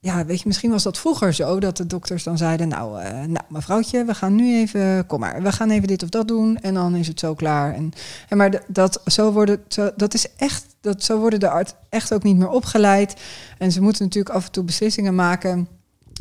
ja, 0.00 0.24
weet 0.24 0.38
je, 0.38 0.44
misschien 0.46 0.70
was 0.70 0.82
dat 0.82 0.98
vroeger 0.98 1.34
zo 1.34 1.60
dat 1.60 1.76
de 1.76 1.86
dokters 1.86 2.22
dan 2.22 2.38
zeiden: 2.38 2.68
Nou, 2.68 3.02
uh, 3.02 3.10
nou 3.10 3.44
mevrouwtje, 3.48 4.04
we 4.04 4.14
gaan 4.14 4.34
nu 4.34 4.56
even, 4.56 5.06
kom 5.06 5.20
maar, 5.20 5.42
we 5.42 5.52
gaan 5.52 5.70
even 5.70 5.88
dit 5.88 6.02
of 6.02 6.08
dat 6.08 6.28
doen 6.28 6.58
en 6.60 6.74
dan 6.74 6.94
is 6.94 7.08
het 7.08 7.20
zo 7.20 7.34
klaar. 7.34 7.74
En, 7.74 7.92
en 8.28 8.36
maar 8.36 8.62
dat, 8.66 9.00
zo 9.06 9.32
worden, 9.32 9.60
zo, 9.68 9.90
dat 9.96 10.14
is 10.14 10.26
echt, 10.36 10.64
dat, 10.80 11.02
zo 11.02 11.18
worden 11.18 11.40
de 11.40 11.48
arts 11.48 11.74
echt 11.88 12.14
ook 12.14 12.22
niet 12.22 12.36
meer 12.36 12.48
opgeleid. 12.48 13.14
En 13.58 13.72
ze 13.72 13.80
moeten 13.80 14.04
natuurlijk 14.04 14.34
af 14.34 14.46
en 14.46 14.52
toe 14.52 14.64
beslissingen 14.64 15.14
maken 15.14 15.68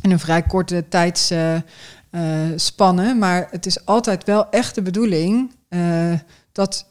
in 0.02 0.12
een 0.12 0.20
vrij 0.20 0.42
korte 0.42 0.86
tijds 0.90 1.32
uh, 1.32 1.56
spannen. 2.56 3.18
Maar 3.18 3.48
het 3.52 3.66
is 3.66 3.86
altijd 3.86 4.24
wel 4.24 4.50
echt 4.50 4.76
de 4.76 4.82
bedoeling 4.82 5.56
uh, 5.70 6.14
dat, 6.52 6.86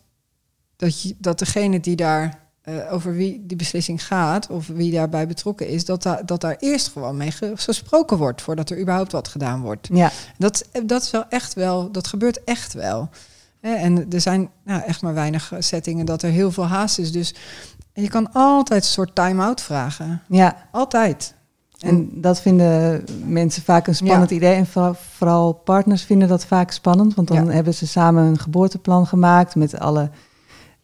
dat, 0.76 1.02
je, 1.02 1.14
dat 1.18 1.38
degene 1.38 1.80
die 1.80 1.96
daar 1.96 2.42
eh, 2.62 2.92
over 2.92 3.14
wie 3.14 3.46
die 3.46 3.56
beslissing 3.56 4.06
gaat 4.06 4.46
of 4.46 4.66
wie 4.66 4.92
daarbij 4.92 5.26
betrokken 5.26 5.68
is, 5.68 5.84
dat, 5.84 6.02
daar 6.02 6.26
dat 6.26 6.40
daar 6.40 6.56
eerst 6.58 6.88
gewoon 6.88 7.16
mee 7.16 7.32
gesproken 7.54 8.16
wordt 8.16 8.42
voordat 8.42 8.70
er 8.70 8.80
überhaupt 8.80 9.12
wat 9.12 9.28
gedaan 9.28 9.60
wordt. 9.60 9.88
Ja. 9.92 10.10
Dat, 10.38 10.68
dat 10.84 11.02
is 11.02 11.10
wel 11.10 11.24
echt 11.28 11.54
wel, 11.54 11.90
dat 11.90 12.06
gebeurt 12.06 12.44
echt 12.44 12.72
wel. 12.72 13.08
En 13.60 14.10
er 14.10 14.20
zijn 14.20 14.50
nou, 14.64 14.82
echt 14.82 15.02
maar 15.02 15.14
weinig 15.14 15.52
settingen 15.58 16.06
dat 16.06 16.22
er 16.22 16.30
heel 16.30 16.52
veel 16.52 16.66
haast 16.66 16.98
is. 16.98 17.12
Dus 17.12 17.34
je 17.92 18.08
kan 18.08 18.32
altijd 18.32 18.82
een 18.82 18.90
soort 18.90 19.14
time-out 19.14 19.60
vragen. 19.60 20.22
ja. 20.28 20.68
Altijd. 20.70 21.34
En 21.82 22.08
dat 22.12 22.40
vinden 22.40 23.04
mensen 23.26 23.62
vaak 23.62 23.86
een 23.86 23.94
spannend 23.94 24.30
idee. 24.30 24.54
En 24.54 24.66
vooral, 25.16 25.52
partners 25.52 26.02
vinden 26.02 26.28
dat 26.28 26.44
vaak 26.44 26.70
spannend. 26.70 27.14
Want 27.14 27.28
dan 27.28 27.44
Ja. 27.44 27.50
hebben 27.52 27.74
ze 27.74 27.86
samen 27.86 28.24
een 28.24 28.38
geboorteplan 28.38 29.06
gemaakt 29.06 29.54
met 29.54 29.78
alle 29.78 30.10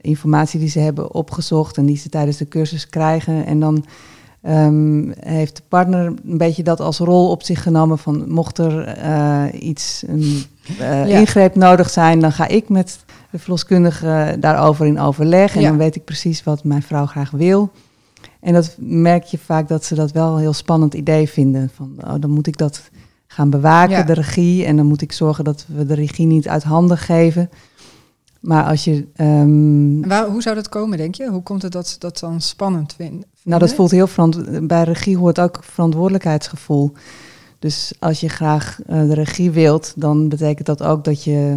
informatie 0.00 0.61
die 0.61 0.69
ze 0.69 0.78
hebben 0.78 1.14
opgezocht 1.14 1.76
en 1.76 1.87
die 1.87 1.97
ze 1.97 2.09
tijdens 2.09 2.37
de 2.37 2.49
cursus 2.49 2.88
krijgen. 2.88 3.47
En 3.47 3.61
dan 3.61 3.85
ehm, 4.43 5.11
heeft 5.21 5.57
de 5.57 5.62
partner 5.69 6.07
een 6.07 6.38
beetje 6.38 6.62
dat 6.62 6.81
als 6.81 6.99
rol 6.99 7.31
op 7.31 7.43
zich 7.43 7.62
genomen 7.62 7.99
van 7.99 8.31
mocht 8.31 8.59
er 8.59 8.87
eh, 8.87 9.45
iets, 9.52 10.05
een 10.07 10.43
eh, 10.78 11.09
Ja. 11.09 11.19
ingreep 11.19 11.55
nodig 11.55 11.90
zijn, 11.90 12.21
dan 12.21 12.33
ga 12.33 12.47
ik 12.49 12.69
met 12.69 12.99
de 13.31 13.38
verloskundige 13.38 14.37
daarover 14.40 14.87
in 14.87 15.00
overleg. 15.00 15.57
En 15.57 15.62
dan 15.62 15.76
weet 15.76 15.97
ik 15.97 16.05
precies 16.05 16.45
wat 16.45 16.64
mijn 16.64 16.83
vrouw 16.83 17.07
graag 17.07 17.31
wil. 17.31 17.71
En 18.40 18.52
dat 18.52 18.76
merk 18.78 19.25
je 19.25 19.38
vaak 19.38 19.68
dat 19.68 19.85
ze 19.85 19.95
dat 19.95 20.12
wel 20.12 20.33
een 20.35 20.40
heel 20.40 20.52
spannend 20.52 20.95
idee 20.95 21.28
vinden. 21.28 21.71
Van, 21.75 21.92
oh, 22.04 22.14
dan 22.21 22.30
moet 22.30 22.47
ik 22.47 22.57
dat 22.57 22.90
gaan 23.26 23.50
bewaken, 23.50 23.97
Ja. 23.97 24.02
de 24.02 24.12
regie. 24.12 24.64
En 24.64 24.76
dan 24.76 24.87
moet 24.87 25.00
ik 25.02 25.12
zorgen 25.12 25.45
dat 25.45 25.64
we 25.68 25.87
de 25.87 25.95
regie 25.95 26.26
niet 26.26 26.49
uit 26.49 26.62
handen 26.62 26.99
geven. 26.99 27.50
Maar 28.40 28.64
als 28.64 28.85
je... 28.85 29.07
ehm, 29.16 30.09
waar, 30.09 30.26
hoe 30.28 30.42
zou 30.42 30.54
dat 30.54 30.68
komen, 30.68 30.99
denk 30.99 31.14
je? 31.14 31.28
Hoe 31.30 31.42
komt 31.42 31.62
het 31.62 31.73
dat 31.73 31.88
ze 31.88 31.99
dat 31.99 32.18
dan 32.18 32.40
spannend 32.40 32.95
vinden? 32.97 33.25
nou, 33.42 33.61
dat 33.61 33.75
voelt 33.75 33.90
heel 33.90 34.07
verant- 34.07 34.66
Bij 34.66 34.83
regie 34.83 35.16
hoort 35.16 35.40
ook 35.40 35.59
verantwoordelijkheidsgevoel. 35.62 36.92
Dus 37.59 37.92
als 37.99 38.21
je 38.21 38.28
graag 38.28 38.78
eh, 38.87 39.00
de 39.09 39.14
regie 39.14 39.50
wilt, 39.50 39.92
dan 39.97 40.28
betekent 40.28 40.66
dat 40.66 40.83
ook 40.83 41.04
dat 41.04 41.25
je, 41.25 41.57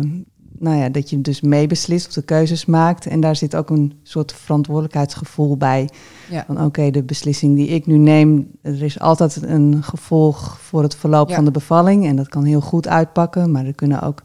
nou 0.61 0.77
ja, 0.77 0.89
dat 0.89 1.09
je 1.09 1.21
dus 1.21 1.41
meebeslist 1.41 2.07
of 2.07 2.13
de 2.13 2.21
keuzes 2.21 2.65
maakt. 2.65 3.05
En 3.05 3.19
daar 3.19 3.35
zit 3.35 3.55
ook 3.55 3.69
een 3.69 3.93
soort 4.03 4.33
verantwoordelijkheidsgevoel 4.33 5.57
bij. 5.57 5.89
Ja. 6.29 6.43
Van 6.47 6.63
oké, 6.63 6.91
de 6.91 7.03
beslissing 7.03 7.55
die 7.55 7.67
ik 7.67 7.85
nu 7.85 7.97
neem, 7.97 8.51
er 8.61 8.83
is 8.83 8.99
altijd 8.99 9.41
een 9.41 9.83
gevolg 9.83 10.59
voor 10.59 10.83
het 10.83 10.95
verloop 10.95 11.29
Ja. 11.29 11.35
van 11.35 11.45
de 11.45 11.51
bevalling. 11.51 12.05
En 12.05 12.15
dat 12.15 12.27
kan 12.29 12.43
heel 12.43 12.61
goed 12.61 12.87
uitpakken, 12.87 13.51
maar 13.51 13.65
er 13.65 13.75
kunnen 13.75 14.01
ook, 14.01 14.21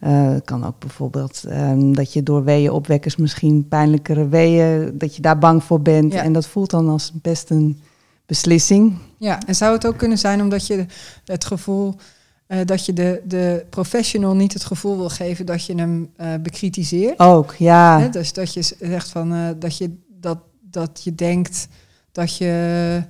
eh, 0.00 0.34
kan 0.44 0.64
ook 0.66 0.78
bijvoorbeeld 0.78 1.44
ehm, 1.48 1.92
dat 1.92 2.12
je 2.12 2.22
door 2.22 2.44
weeënopwekkers 2.44 3.16
misschien 3.16 3.68
pijnlijkere 3.68 4.28
weeën, 4.28 4.98
dat 4.98 5.16
je 5.16 5.22
daar 5.22 5.38
bang 5.38 5.64
voor 5.64 5.80
bent. 5.82 6.12
Ja. 6.12 6.22
En 6.22 6.32
dat 6.32 6.46
voelt 6.46 6.70
dan 6.70 6.88
als 6.88 7.12
best 7.22 7.50
een 7.50 7.80
beslissing. 8.26 8.98
Ja, 9.18 9.40
en 9.46 9.54
zou 9.54 9.72
het 9.72 9.86
ook 9.86 9.96
kunnen 9.96 10.18
zijn 10.18 10.40
omdat 10.40 10.66
je 10.66 10.86
het 11.24 11.44
gevoel 11.44 11.94
eh, 12.52 12.58
dat 12.64 12.86
je 12.86 12.92
de, 12.92 13.22
de 13.24 13.66
professional 13.70 14.34
niet 14.34 14.52
het 14.52 14.64
gevoel 14.64 14.96
wil 14.96 15.08
geven 15.08 15.46
dat 15.46 15.66
je 15.66 15.74
hem 15.74 16.10
eh, 16.16 16.34
bekritiseert? 16.42 17.18
Ook, 17.18 17.54
ja. 17.54 18.00
Hè? 18.00 18.08
Dus 18.08 18.32
dat 18.32 18.54
je 18.54 18.62
zegt 18.80 19.08
van 19.08 19.32
eh, 19.32 19.48
dat 19.56 19.78
je 19.78 19.96
dat, 20.20 20.38
dat 20.60 21.00
je 21.04 21.14
denkt 21.14 21.68
dat 22.12 22.36
je 22.36 23.02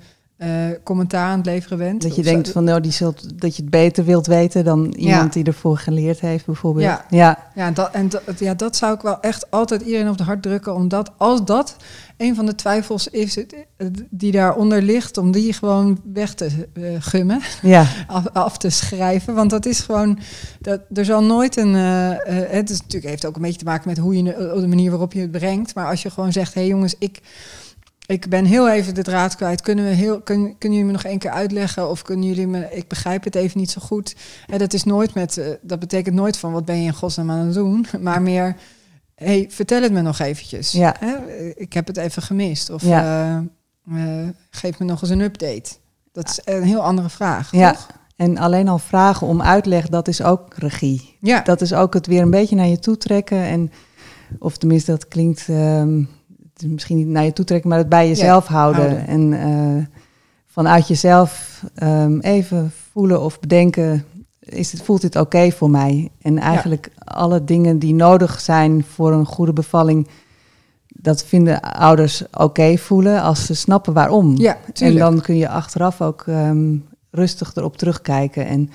eh, 0.43 0.49
commentaar 0.83 1.29
aan 1.29 1.37
het 1.37 1.47
leveren 1.47 1.79
bent. 1.79 2.03
Dat 2.03 2.17
je 2.17 2.23
denkt 2.23 2.49
van, 2.51 2.65
nou, 2.65 2.81
die 2.81 2.93
zult, 2.93 3.41
dat 3.41 3.57
je 3.57 3.63
het 3.63 3.71
beter 3.71 4.05
wilt 4.05 4.27
weten 4.27 4.65
dan 4.65 4.87
iemand 4.87 5.33
die 5.33 5.45
ervoor 5.45 5.79
geleerd 5.79 6.21
heeft, 6.21 6.47
bijvoorbeeld. 6.47 6.85
Ja. 6.85 7.05
ja. 7.11 7.39
Ja, 7.55 7.71
dat, 7.71 7.91
en 7.93 8.09
dat, 8.09 8.23
ja, 8.39 8.55
dat 8.55 8.77
zou 8.77 8.95
ik 8.95 9.01
wel 9.01 9.21
echt 9.21 9.51
altijd 9.51 9.83
iedereen 9.83 10.09
op 10.09 10.19
de 10.19 10.25
hart 10.25 10.43
drukken. 10.43 10.75
Omdat 10.75 11.11
als 11.17 11.45
dat 11.45 11.77
een 12.17 12.35
van 12.35 12.47
de 12.47 12.55
twijfels 12.55 13.09
is 13.09 13.39
die 14.11 14.33
daaronder 14.33 14.83
ligt, 14.83 15.17
om 15.17 15.33
die 15.33 15.53
gewoon 15.53 16.01
weg 16.13 16.35
te 16.35 16.47
eh, 16.73 16.83
gummen. 16.99 17.41
ja. 17.63 17.87
af, 18.07 18.27
af 18.33 18.59
te 18.59 18.71
schrijven. 18.71 19.35
Want 19.35 19.51
dat 19.51 19.67
is 19.67 19.81
gewoon. 19.81 20.19
Dat, 20.61 20.81
er 20.95 21.05
zal 21.05 21.23
nooit 21.25 21.57
een. 21.57 21.75
eh, 21.75 22.51
het 22.51 22.71
is 22.71 22.81
natuurlijk 22.81 23.11
heeft 23.11 23.27
ook 23.27 23.37
een 23.37 23.43
beetje 23.43 23.59
te 23.59 23.65
maken 23.65 23.89
met 23.89 23.99
hoe 23.99 24.17
je 24.17 24.23
de 24.61 24.67
manier 24.69 24.91
waarop 24.91 25.13
je 25.13 25.21
het 25.21 25.31
brengt. 25.31 25.75
Maar 25.75 25.89
als 25.89 26.03
je 26.03 26.11
gewoon 26.11 26.33
zegt: 26.33 26.55
hé 26.55 26.61
hey 26.61 26.71
jongens, 26.71 26.95
ik. 26.99 27.21
Ik 28.13 28.29
ben 28.29 28.45
heel 28.45 28.71
even 28.71 28.95
de 28.95 29.03
draad 29.03 29.37
kwijt. 29.37 29.61
Kunnen, 29.61 29.85
we 29.85 29.91
heel, 29.91 30.21
kun, 30.21 30.59
kunnen 30.59 30.79
jullie 30.79 30.85
me 30.85 30.93
nog 30.93 31.05
één 31.05 31.19
keer 31.19 31.31
uitleggen? 31.31 31.91
Of 31.91 32.03
kunnen 32.03 32.29
jullie 32.29 32.47
me. 32.47 32.69
Ik 32.71 32.89
begrijp 32.89 33.25
het 33.25 33.35
even 33.35 33.59
niet 33.61 33.71
zo 33.71 33.81
goed. 33.81 34.17
En 34.47 34.59
dat 34.59 34.73
is 34.73 34.85
nooit 34.85 35.15
met. 35.15 35.39
eh, 35.39 35.47
dat 35.63 35.79
betekent 35.79 36.15
nooit 36.15 36.37
van 36.37 36.53
wat 36.53 36.65
ben 36.65 36.77
je 36.79 36.87
in 36.87 36.95
godsnaam 36.95 37.31
aan 37.31 37.39
het 37.47 37.55
doen. 37.55 37.87
Maar 38.01 38.23
meer. 38.23 38.57
hey, 39.15 39.47
vertel 39.51 39.83
het 39.83 39.93
me 39.93 40.01
nog 40.03 40.19
eventjes. 40.19 40.73
Ja. 40.73 40.97
Hè? 40.99 41.15
Ik 41.55 41.73
heb 41.73 41.87
het 41.87 41.97
even 41.97 42.23
gemist. 42.23 42.71
Of 42.71 42.83
Ja. 42.83 43.03
eh, 43.93 44.21
eh, 44.21 44.29
geef 44.51 44.79
me 44.79 44.85
nog 44.85 45.01
eens 45.01 45.11
een 45.11 45.21
update. 45.21 45.71
Dat 46.13 46.29
is 46.29 46.41
een 46.55 46.63
heel 46.63 46.83
andere 46.83 47.09
vraag. 47.11 47.53
Ja. 47.53 47.73
toch? 47.73 47.87
En 48.17 48.39
alleen 48.39 48.69
al 48.69 48.79
vragen 48.79 49.27
om 49.27 49.43
uitleg, 49.43 49.89
dat 49.89 50.09
is 50.09 50.23
ook 50.23 50.55
regie. 50.57 51.17
Ja. 51.21 51.41
Dat 51.41 51.61
is 51.61 51.73
ook 51.75 51.95
het 51.95 52.07
weer 52.07 52.23
een 52.23 52.31
beetje 52.31 52.57
naar 52.57 52.67
je 52.67 52.79
toe 52.79 52.97
trekken. 52.97 53.39
En, 53.43 53.73
of 54.39 54.57
tenminste, 54.57 54.91
dat 54.91 55.09
klinkt 55.09 55.49
ehm, 55.49 56.03
het 56.63 56.71
misschien 56.71 56.97
niet 56.97 57.07
naar 57.07 57.25
je 57.25 57.33
toe 57.33 57.45
trekken, 57.45 57.69
maar 57.69 57.79
het 57.79 57.89
bij 57.89 58.09
jezelf 58.09 58.47
houden. 58.47 58.83
houden. 58.83 59.07
En 59.07 59.33
eh, 59.33 59.85
vanuit 60.47 60.89
jezelf 60.89 61.63
ehm, 61.75 62.19
even 62.19 62.73
voelen 62.93 63.21
of 63.23 63.41
bedenken, 63.41 64.05
is 64.39 64.73
het, 64.73 64.83
voelt 64.83 65.01
dit 65.01 65.17
oké 65.17 65.51
voor 65.51 65.71
mij? 65.71 66.09
En 66.23 66.39
eigenlijk 66.39 66.91
alle 67.05 67.45
dingen 67.45 67.79
die 67.79 67.95
nodig 67.95 68.41
zijn 68.41 68.85
voor 68.85 69.13
een 69.13 69.27
goede 69.27 69.53
bevalling, 69.53 70.09
dat 70.89 71.25
vinden 71.25 71.61
ouders 71.61 72.25
oké 72.33 72.77
voelen 72.77 73.23
als 73.23 73.47
ze 73.47 73.55
snappen 73.55 73.93
waarom. 73.93 74.37
Ja, 74.37 74.57
En 74.75 74.97
dan 74.97 75.21
kun 75.21 75.37
je 75.37 75.49
achteraf 75.49 76.01
ook 76.01 76.25
ehm, 76.27 76.77
rustig 77.11 77.55
erop 77.55 77.77
terugkijken 77.77 78.47
en 78.47 78.71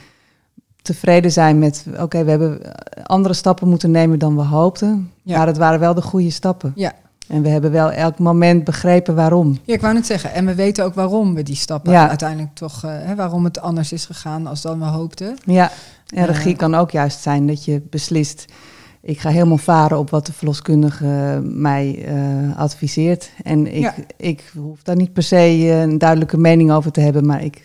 tevreden 0.82 1.32
zijn 1.32 1.60
met, 1.60 1.86
oké, 2.00 2.24
we 2.24 2.30
hebben 2.30 2.60
andere 3.04 3.34
stappen 3.34 3.68
moeten 3.68 3.92
nemen 3.92 4.20
dan 4.20 4.36
we 4.36 4.42
hoopten, 4.42 5.12
Ja. 5.24 5.38
maar 5.38 5.48
het 5.48 5.58
waren 5.58 5.80
wel 5.80 5.94
de 5.94 6.02
goede 6.02 6.30
stappen. 6.30 6.72
Ja. 6.76 6.94
En 7.28 7.42
we 7.42 7.50
hebben 7.50 7.72
wel 7.72 7.92
elk 7.92 8.20
moment 8.20 8.64
begrepen 8.64 9.16
waarom. 9.16 9.58
ja, 9.64 9.74
ik 9.74 9.82
wou 9.82 9.94
net 9.94 10.06
zeggen. 10.06 10.34
En 10.34 10.46
we 10.46 10.56
weten 10.56 10.86
ook 10.86 10.94
waarom 10.94 11.34
we 11.34 11.44
die 11.44 11.56
stappen 11.56 11.92
Ja. 11.92 12.08
uiteindelijk 12.10 12.54
toch... 12.56 12.84
eh, 12.84 12.92
hè, 12.94 13.16
waarom 13.16 13.44
het 13.44 13.60
anders 13.60 13.92
is 13.92 14.06
gegaan 14.06 14.48
als 14.48 14.62
dan 14.62 14.80
we 14.80 14.86
hoopten. 14.86 15.36
Ja, 15.46 15.72
en 16.08 16.18
Eh. 16.18 16.26
regie 16.26 16.56
kan 16.56 16.76
ook 16.76 16.92
juist 16.92 17.22
zijn 17.22 17.48
dat 17.48 17.66
je 17.66 17.82
beslist, 17.90 18.46
ik 19.02 19.20
ga 19.20 19.30
helemaal 19.30 19.58
varen 19.58 19.98
op 19.98 20.10
wat 20.10 20.26
de 20.26 20.34
verloskundige 20.34 21.40
mij 21.44 22.06
eh, 22.06 22.58
adviseert. 22.58 23.32
En 23.44 23.68
ik, 23.76 23.82
Ja. 23.82 23.94
ik 24.18 24.52
hoef 24.58 24.82
daar 24.84 24.96
niet 24.96 25.14
per 25.14 25.24
se 25.24 25.70
een 25.70 25.98
duidelijke 25.98 26.38
mening 26.38 26.72
over 26.72 26.92
te 26.92 27.02
hebben, 27.02 27.26
maar 27.26 27.44
ik 27.44 27.62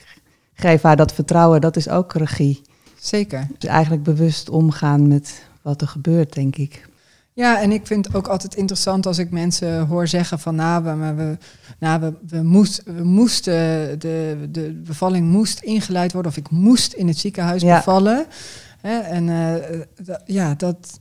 geef 0.54 0.82
haar 0.82 0.96
dat 0.96 1.12
vertrouwen, 1.12 1.60
dat 1.60 1.76
is 1.76 1.88
ook 1.88 2.12
regie. 2.12 2.62
Zeker. 2.98 3.46
Dus 3.58 3.68
eigenlijk 3.70 4.02
bewust 4.02 4.50
omgaan 4.50 5.08
met 5.08 5.42
wat 5.62 5.80
er 5.80 5.88
gebeurt, 5.88 6.34
denk 6.34 6.56
ik. 6.56 6.88
Ja, 7.34 7.60
en 7.60 7.72
ik 7.72 7.86
vind 7.86 8.06
het 8.06 8.14
ook 8.14 8.26
altijd 8.26 8.54
interessant 8.54 9.06
als 9.06 9.18
ik 9.18 9.30
mensen 9.30 9.86
hoor 9.86 10.08
zeggen 10.08 10.38
van... 10.38 10.54
nou, 10.54 10.84
we, 10.84 10.90
maar 10.90 11.16
we, 11.16 11.36
nou, 11.78 12.00
we, 12.00 12.12
we, 12.28 12.42
moest, 12.42 12.82
we 12.84 13.04
moesten, 13.04 13.52
de, 13.98 14.48
de 14.50 14.72
bevalling 14.86 15.28
moest 15.30 15.60
ingeleid 15.60 16.12
worden... 16.12 16.30
of 16.30 16.36
ik 16.36 16.50
moest 16.50 16.92
in 16.92 17.08
het 17.08 17.18
ziekenhuis 17.18 17.62
Ja. 17.62 17.76
bevallen. 17.76 18.26
Hè, 18.80 18.98
en 18.98 19.28
eh, 19.28 20.14
ja, 20.24 20.54
dat... 20.54 20.98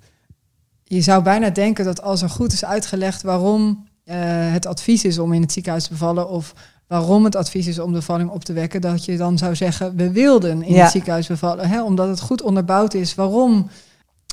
Je 0.84 1.02
zou 1.02 1.24
bijna 1.24 1.50
denken 1.50 1.86
dat 1.86 2.02
als 2.02 2.22
er 2.22 2.30
goed 2.30 2.54
is 2.54 2.66
uitgelegd 2.66 3.22
waarom 3.22 3.88
eh, 4.04 4.18
het 4.52 4.66
advies 4.66 5.04
is 5.04 5.18
om 5.20 5.34
in 5.34 5.42
het 5.42 5.52
ziekenhuis 5.52 5.84
te 5.84 5.90
bevallen... 5.90 6.30
of 6.30 6.54
waarom 6.88 7.24
het 7.24 7.36
advies 7.36 7.68
is 7.68 7.80
om 7.80 7.92
de 7.92 7.98
bevalling 7.98 8.30
op 8.30 8.44
te 8.44 8.54
wekken... 8.54 8.82
dat 8.82 9.06
je 9.06 9.18
dan 9.18 9.38
zou 9.38 9.56
zeggen, 9.56 9.96
we 9.96 10.12
wilden 10.12 10.64
in 10.64 10.74
Ja. 10.74 10.82
het 10.82 10.92
ziekenhuis 10.92 11.28
bevallen. 11.28 11.70
Hè, 11.70 11.84
omdat 11.84 12.08
het 12.08 12.20
goed 12.22 12.42
onderbouwd 12.42 12.94
is 12.94 13.16
waarom 13.16 13.70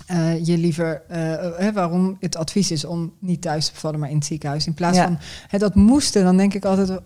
eh, 0.09 0.45
je 0.47 0.59
liever, 0.59 1.03
eh, 1.09 1.19
hè, 1.57 1.73
waarom 1.73 2.17
het 2.21 2.37
advies 2.37 2.71
is 2.71 2.85
om 2.85 3.13
niet 3.19 3.43
thuis 3.43 3.67
te 3.67 3.73
bevallen, 3.73 4.01
maar 4.01 4.11
in 4.11 4.17
het 4.17 4.25
ziekenhuis. 4.27 4.67
In 4.67 4.75
plaats 4.75 4.97
Ja. 4.97 5.05
van 5.05 5.19
hè, 5.49 5.59
dat 5.59 5.75
moesten, 5.75 6.25
dan 6.25 6.37
denk 6.37 6.55
ik 6.55 6.65
altijd. 6.65 7.01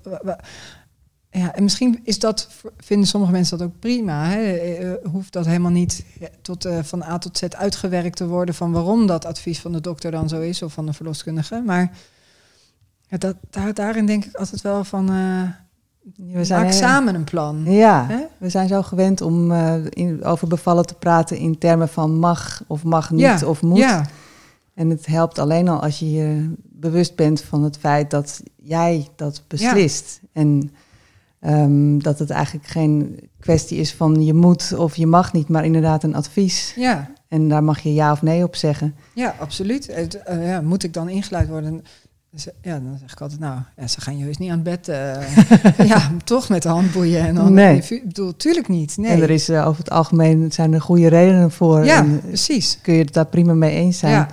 ja, 1.30 1.54
en 1.54 1.62
misschien 1.62 2.00
is 2.04 2.18
dat, 2.18 2.48
vinden 2.78 3.06
sommige 3.08 3.32
mensen 3.32 3.58
dat 3.58 3.66
ook 3.66 3.78
prima. 3.78 4.24
Hè? 4.26 4.36
Eh, 4.42 4.90
eh, 4.92 4.96
hoeft 5.10 5.32
dat 5.32 5.46
helemaal 5.46 5.70
niet 5.70 6.04
eh, 6.20 6.26
tot, 6.42 6.64
eh, 6.64 6.78
van 6.82 7.02
A 7.02 7.18
tot 7.18 7.38
Z 7.38 7.42
uitgewerkt 7.42 8.16
te 8.16 8.26
worden 8.26 8.54
van 8.54 8.72
waarom 8.72 9.06
dat 9.06 9.24
advies 9.24 9.60
van 9.60 9.72
de 9.72 9.80
dokter 9.80 10.10
dan 10.10 10.28
zo 10.28 10.40
is 10.40 10.62
of 10.62 10.72
van 10.72 10.86
de 10.86 10.92
verloskundige. 10.92 11.62
Maar 11.66 11.90
ja, 13.06 13.16
dat, 13.18 13.36
daar, 13.50 13.74
daarin 13.74 14.06
denk 14.06 14.24
ik 14.24 14.34
altijd 14.36 14.60
wel 14.62 14.84
van. 14.84 15.10
eh 15.10 15.42
We 16.16 16.44
zijn, 16.44 16.62
maak 16.62 16.72
samen 16.72 17.14
een 17.14 17.24
plan. 17.24 17.64
Ja, 17.64 18.28
we 18.38 18.48
zijn 18.48 18.68
zo 18.68 18.82
gewend 18.82 19.20
om 19.20 19.52
eh, 19.52 19.74
in, 19.88 20.24
over 20.24 20.48
bevallen 20.48 20.86
te 20.86 20.94
praten 20.94 21.36
in 21.36 21.58
termen 21.58 21.88
van 21.88 22.18
mag 22.18 22.62
of 22.66 22.84
mag 22.84 23.10
niet 23.10 23.20
Ja, 23.20 23.40
of 23.46 23.62
moet. 23.62 23.78
Ja, 23.78 24.06
En 24.74 24.90
het 24.90 25.06
helpt 25.06 25.38
alleen 25.38 25.68
al 25.68 25.82
als 25.82 25.98
je 25.98 26.10
je 26.10 26.54
bewust 26.62 27.16
bent 27.16 27.40
van 27.42 27.62
het 27.62 27.76
feit 27.76 28.10
dat 28.10 28.42
jij 28.56 29.08
dat 29.16 29.42
beslist. 29.48 30.20
En 30.32 30.70
ehm, 31.40 31.98
dat 31.98 32.18
het 32.18 32.30
eigenlijk 32.30 32.66
geen 32.66 33.18
kwestie 33.40 33.78
is 33.78 33.94
van 33.94 34.24
je 34.24 34.34
moet 34.34 34.72
of 34.76 34.96
je 34.96 35.06
mag 35.06 35.32
niet, 35.32 35.48
maar 35.48 35.64
inderdaad 35.64 36.02
een 36.02 36.14
advies. 36.14 36.72
ja. 36.76 37.10
En 37.28 37.48
daar 37.48 37.64
mag 37.64 37.80
je 37.80 37.94
ja 37.94 38.12
of 38.12 38.22
nee 38.22 38.42
op 38.42 38.56
zeggen. 38.56 38.94
Ja, 39.14 39.34
absoluut. 39.40 39.86
Het, 39.86 40.22
eh, 40.22 40.46
ja, 40.48 40.60
moet 40.60 40.82
ik 40.82 40.92
dan 40.92 41.08
ingeleid 41.08 41.48
worden? 41.48 41.84
Ja, 42.62 42.78
dan 42.78 42.96
zeg 43.00 43.12
ik 43.12 43.20
altijd, 43.20 43.40
nou, 43.40 43.58
ja, 43.76 43.86
ze 43.86 44.00
gaan 44.00 44.18
je 44.18 44.24
heus 44.24 44.36
niet 44.36 44.50
aan 44.50 44.60
het 44.64 44.82
bed. 44.84 44.88
eh, 44.88 45.86
ja, 45.92 46.10
toch 46.24 46.48
met 46.48 46.62
de 46.62 46.68
handboeien 46.68 47.20
en 47.26 47.34
dan. 47.34 47.52
Nee. 47.52 47.82
Ik 47.88 48.06
bedoel, 48.06 48.36
tuurlijk 48.36 48.68
niet. 48.68 48.96
Nee. 48.96 49.10
En 49.10 49.22
er 49.22 49.30
is 49.30 49.48
eh, 49.48 49.66
over 49.66 49.78
het 49.82 49.90
algemeen 49.92 50.52
zijn 50.52 50.72
er 50.72 50.80
goede 50.80 51.08
redenen 51.08 51.50
voor. 51.50 51.84
ja, 51.84 51.98
En, 51.98 52.12
eh, 52.22 52.26
precies. 52.26 52.78
kun 52.82 52.94
je 52.94 53.02
het 53.04 53.12
daar 53.12 53.26
prima 53.26 53.54
mee 53.54 53.70
eens 53.74 53.98
zijn. 53.98 54.12
Ja. 54.12 54.28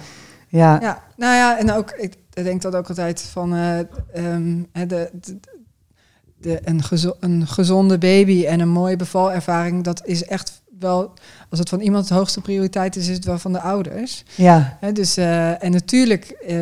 Ja, 0.48 0.80
Ja, 0.82 1.04
nou 1.18 1.36
ja, 1.36 1.60
en 1.60 1.72
ook, 1.72 1.92
ik 1.98 2.14
denk 2.34 2.62
dat 2.62 2.76
ook 2.76 2.88
altijd 2.90 3.22
van 3.22 3.52
hè, 3.52 3.84
de, 4.72 5.10
de, 5.22 5.38
de, 6.42 6.60
een, 6.64 6.84
gezo- 6.84 7.16
een 7.20 7.48
gezonde 7.48 7.98
baby 7.98 8.46
en 8.46 8.60
een 8.60 8.70
mooie 8.70 8.96
bevalervaring, 8.96 9.84
dat 9.84 10.02
is 10.06 10.24
echt 10.26 10.59
wel, 10.80 11.14
als 11.50 11.60
het 11.60 11.70
van 11.70 11.80
iemand 11.80 12.08
de 12.08 12.14
hoogste 12.14 12.42
prioriteit 12.42 12.96
is, 12.96 13.08
is 13.08 13.16
het 13.16 13.26
wel 13.26 13.40
van 13.40 13.54
de 13.54 13.62
ouders. 13.62 14.24
ja, 14.36 14.80
dus, 14.94 15.18
eh, 15.18 15.64
en 15.64 15.72
natuurlijk 15.72 16.26
eh, 16.26 16.58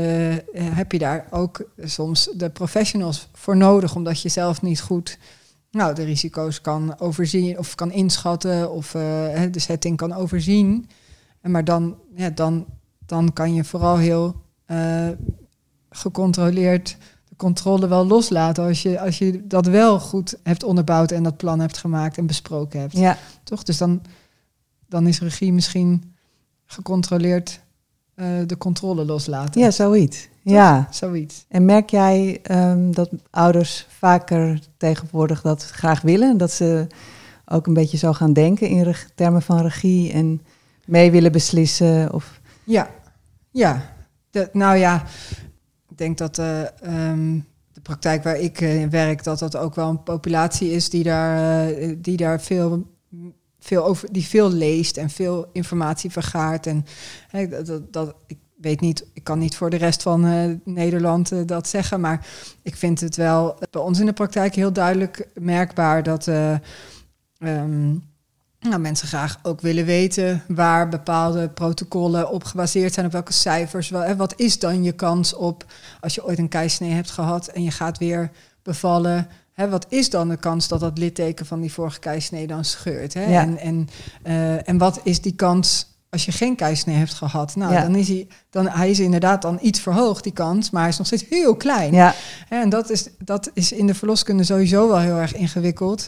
heb 0.60 0.92
je 0.92 1.00
daar 1.00 1.28
ook 1.30 1.64
soms 1.84 2.30
de 2.36 2.50
professionals 2.50 3.30
voor 3.34 3.58
nodig, 3.58 3.96
omdat 3.96 4.22
je 4.22 4.30
zelf 4.30 4.62
niet 4.62 4.82
goed 4.82 5.18
nou, 5.72 5.96
de 5.96 6.04
risico's 6.04 6.62
kan 6.62 7.00
overzien 7.00 7.58
of 7.58 7.76
kan 7.76 7.92
inschatten 7.92 8.72
of 8.72 8.96
eh, 8.96 9.42
de 9.52 9.60
setting 9.60 9.98
kan 9.98 10.14
overzien. 10.14 10.90
En 11.42 11.52
maar 11.52 11.64
dan, 11.64 11.98
ja, 12.16 12.30
dan, 12.30 12.66
dan 13.06 13.34
kan 13.34 13.54
je 13.54 13.64
vooral 13.64 13.98
heel 13.98 14.46
gecontroleerd 15.90 16.98
controle 17.38 17.88
wel 17.88 18.08
loslaten 18.08 18.64
als 18.64 18.82
je, 18.82 19.00
als 19.00 19.18
je 19.18 19.48
dat 19.48 19.66
wel 19.66 20.00
goed 20.00 20.38
hebt 20.44 20.64
onderbouwd 20.64 21.12
en 21.12 21.24
dat 21.24 21.38
plan 21.38 21.60
hebt 21.60 21.78
gemaakt 21.78 22.18
en 22.18 22.26
besproken 22.26 22.80
hebt. 22.80 22.98
ja. 22.98 23.18
Toch? 23.44 23.64
Dus 23.64 23.78
dan, 23.78 24.02
dan 24.88 25.08
is 25.08 25.20
regie 25.20 25.54
misschien 25.54 26.16
gecontroleerd 26.66 27.60
eh, 28.16 28.26
de 28.46 28.58
controle 28.58 29.06
loslaten. 29.06 29.62
ja 29.62 29.72
zoiets. 29.72 30.28
Ja. 30.42 30.88
Zoiets. 30.92 31.46
En 31.48 31.66
merk 31.66 31.90
jij 31.90 32.40
ehm, 32.44 32.92
dat 32.92 33.10
ouders 33.30 33.86
vaker 33.90 34.60
tegenwoordig 34.78 35.42
dat 35.42 35.64
graag 35.64 36.02
willen? 36.02 36.38
Dat 36.38 36.52
ze 36.52 36.88
ook 37.46 37.68
een 37.68 37.74
beetje 37.74 37.98
zo 37.98 38.14
gaan 38.14 38.34
denken 38.34 38.68
in 38.68 38.96
termen 39.16 39.42
van 39.42 39.62
regie 39.62 40.12
en 40.12 40.42
mee 40.86 41.12
willen 41.12 41.32
beslissen? 41.32 42.14
Of, 42.14 42.40
Ja, 42.64 42.90
ja. 43.52 43.82
De, 44.30 44.50
nou 44.54 44.78
ja, 44.78 45.04
denk 45.98 46.18
dat 46.18 46.38
eh, 46.38 46.82
ehm, 46.82 47.40
de 47.74 47.82
praktijk 47.82 48.24
waar 48.24 48.40
ik 48.40 48.62
eh, 48.62 48.82
in 48.82 48.90
werk, 48.90 49.24
dat 49.24 49.40
dat 49.40 49.56
ook 49.56 49.76
wel 49.76 49.90
een 49.90 50.04
populatie 50.04 50.72
is 50.72 50.90
die 50.90 51.04
daar, 51.04 51.68
eh, 51.72 51.96
die 51.98 52.18
daar 52.18 52.42
veel, 52.42 52.88
veel 53.60 53.86
over, 53.86 54.14
die 54.14 54.26
veel 54.26 54.52
leest 54.52 54.98
en 54.98 55.10
veel 55.10 55.50
informatie 55.54 56.12
vergaart. 56.12 56.66
En 56.68 56.86
dat, 57.50 57.94
dat, 57.94 58.16
ik 58.28 58.38
weet 58.58 58.82
niet, 58.82 59.06
ik 59.14 59.24
kan 59.24 59.40
niet 59.40 59.56
voor 59.56 59.70
de 59.70 59.78
rest 59.78 60.02
van 60.02 60.26
eh, 60.26 60.52
Nederland 60.64 61.48
dat 61.48 61.68
zeggen, 61.68 62.02
maar 62.02 62.28
ik 62.62 62.76
vind 62.76 63.00
het 63.00 63.16
wel 63.16 63.58
bij 63.70 63.82
ons 63.82 64.00
in 64.00 64.06
de 64.06 64.14
praktijk 64.14 64.56
heel 64.56 64.74
duidelijk 64.74 65.28
merkbaar 65.34 66.04
dat. 66.04 66.28
eh, 66.28 66.54
ehm, 67.38 67.96
nou, 68.60 68.80
mensen 68.80 69.08
graag 69.08 69.40
ook 69.44 69.62
willen 69.62 69.86
weten 69.86 70.44
waar 70.48 70.90
bepaalde 70.90 71.50
protocollen 71.50 72.30
op 72.32 72.44
gebaseerd 72.44 72.94
zijn, 72.94 73.06
op 73.06 73.12
welke 73.12 73.34
cijfers. 73.34 73.90
Wat 74.18 74.34
is 74.36 74.60
dan 74.60 74.84
je 74.84 74.92
kans 74.92 75.34
op 75.34 75.66
als 76.02 76.16
je 76.16 76.26
ooit 76.26 76.38
een 76.40 76.50
keisnee 76.50 76.92
hebt 76.92 77.12
gehad 77.12 77.48
en 77.48 77.64
je 77.64 77.72
gaat 77.72 77.98
weer 77.98 78.32
bevallen? 78.64 79.28
Hè, 79.54 79.70
wat 79.70 79.86
is 79.90 80.10
dan 80.10 80.30
de 80.30 80.38
kans 80.38 80.68
dat 80.68 80.80
dat 80.80 80.98
litteken 80.98 81.46
van 81.46 81.62
die 81.62 81.74
vorige 81.74 82.00
keisnee 82.00 82.48
dan 82.48 82.66
scheurt? 82.66 83.14
Hè? 83.14 83.26
Ja. 83.26 83.42
En, 83.42 83.58
en, 83.58 83.88
eh, 84.24 84.70
en 84.70 84.78
wat 84.78 85.00
is 85.04 85.22
die 85.22 85.36
kans 85.36 85.96
als 86.10 86.26
je 86.26 86.32
geen 86.32 86.56
keisnee 86.56 86.96
hebt 86.96 87.14
gehad? 87.14 87.56
Nou, 87.56 87.74
Ja. 87.74 87.82
dan 87.82 87.96
is 87.96 88.08
hij, 88.08 88.28
dan, 88.50 88.68
hij 88.68 88.90
is 88.90 89.00
inderdaad 89.00 89.42
dan 89.42 89.60
iets 89.62 89.80
verhoogd, 89.80 90.24
die 90.24 90.34
kans, 90.34 90.70
maar 90.70 90.82
hij 90.82 90.90
is 90.92 90.98
nog 90.98 91.08
steeds 91.08 91.26
heel 91.30 91.56
klein. 91.56 91.94
ja, 91.94 92.14
Hè, 92.48 92.62
En 92.62 92.70
dat 92.70 92.90
is, 92.90 93.08
dat 93.20 93.50
is 93.54 93.72
in 93.72 93.88
de 93.88 93.94
verloskunde 93.94 94.44
sowieso 94.44 94.88
wel 94.88 95.00
heel 95.00 95.18
erg 95.18 95.34
ingewikkeld. 95.36 96.08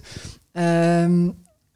Ehm, 0.51 1.29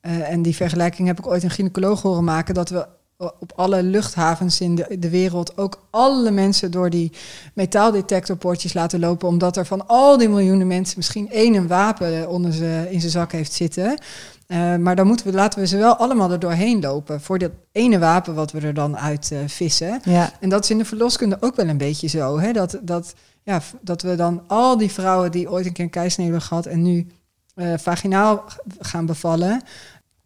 eh, 0.04 0.32
en 0.32 0.42
die 0.42 0.56
vergelijking 0.56 1.08
heb 1.08 1.20
ik 1.20 1.28
ooit 1.28 1.44
een 1.44 1.50
gynaecoloog 1.50 2.02
horen 2.02 2.24
maken... 2.24 2.54
dat 2.54 2.70
we 2.70 2.88
op 3.18 3.52
alle 3.56 3.84
luchthavens 3.84 4.62
in 4.62 4.76
de, 4.76 4.96
de 5.00 5.10
wereld 5.10 5.58
ook 5.58 5.84
alle 5.90 6.32
mensen 6.32 6.72
door 6.72 6.90
die 6.90 7.12
metaaldetectorpoortjes 7.54 8.74
laten 8.74 9.00
lopen... 9.00 9.28
omdat 9.28 9.58
er 9.58 9.66
van 9.66 9.88
al 9.88 10.18
die 10.18 10.30
miljoenen 10.30 10.68
mensen 10.68 10.98
misschien 10.98 11.30
één 11.30 11.54
een 11.54 11.68
wapen 11.68 12.30
onder 12.30 12.54
ze, 12.54 12.88
in 12.90 13.00
zijn 13.00 13.12
zak 13.12 13.32
heeft 13.32 13.54
zitten... 13.54 13.98
Eh, 14.48 14.76
maar 14.76 14.96
dan 14.96 15.08
moeten 15.08 15.26
we, 15.26 15.34
laten 15.34 15.60
we 15.60 15.68
ze 15.68 15.78
wel 15.78 15.96
allemaal 15.96 16.32
er 16.32 16.40
doorheen 16.40 16.80
lopen... 16.80 17.22
voor 17.22 17.40
dat 17.40 17.52
ene 17.72 18.00
wapen 18.00 18.36
wat 18.36 18.52
we 18.52 18.60
er 18.60 18.74
dan 18.74 18.98
uit 18.98 19.32
eh, 19.32 19.40
vissen. 19.48 20.02
ja, 20.04 20.32
En 20.40 20.50
dat 20.50 20.64
is 20.64 20.70
in 20.70 20.78
de 20.78 20.86
verloskunde 20.86 21.38
ook 21.40 21.56
wel 21.56 21.68
een 21.68 21.78
beetje 21.78 22.08
zo. 22.08 22.40
Hè? 22.40 22.52
Dat, 22.52 22.80
dat, 22.82 23.14
ja, 23.44 23.62
dat 23.82 24.02
we 24.02 24.16
dan 24.16 24.44
al 24.48 24.78
die 24.78 24.92
vrouwen 24.92 25.32
die 25.32 25.52
ooit 25.52 25.66
een 25.66 25.74
keer 25.74 25.84
een 25.84 25.90
keisnee 25.90 26.26
hebben 26.26 26.46
gehad 26.46 26.66
en 26.66 26.82
nu 26.82 27.08
vaginaal 27.78 28.44
gaan 28.80 29.06
bevallen, 29.06 29.64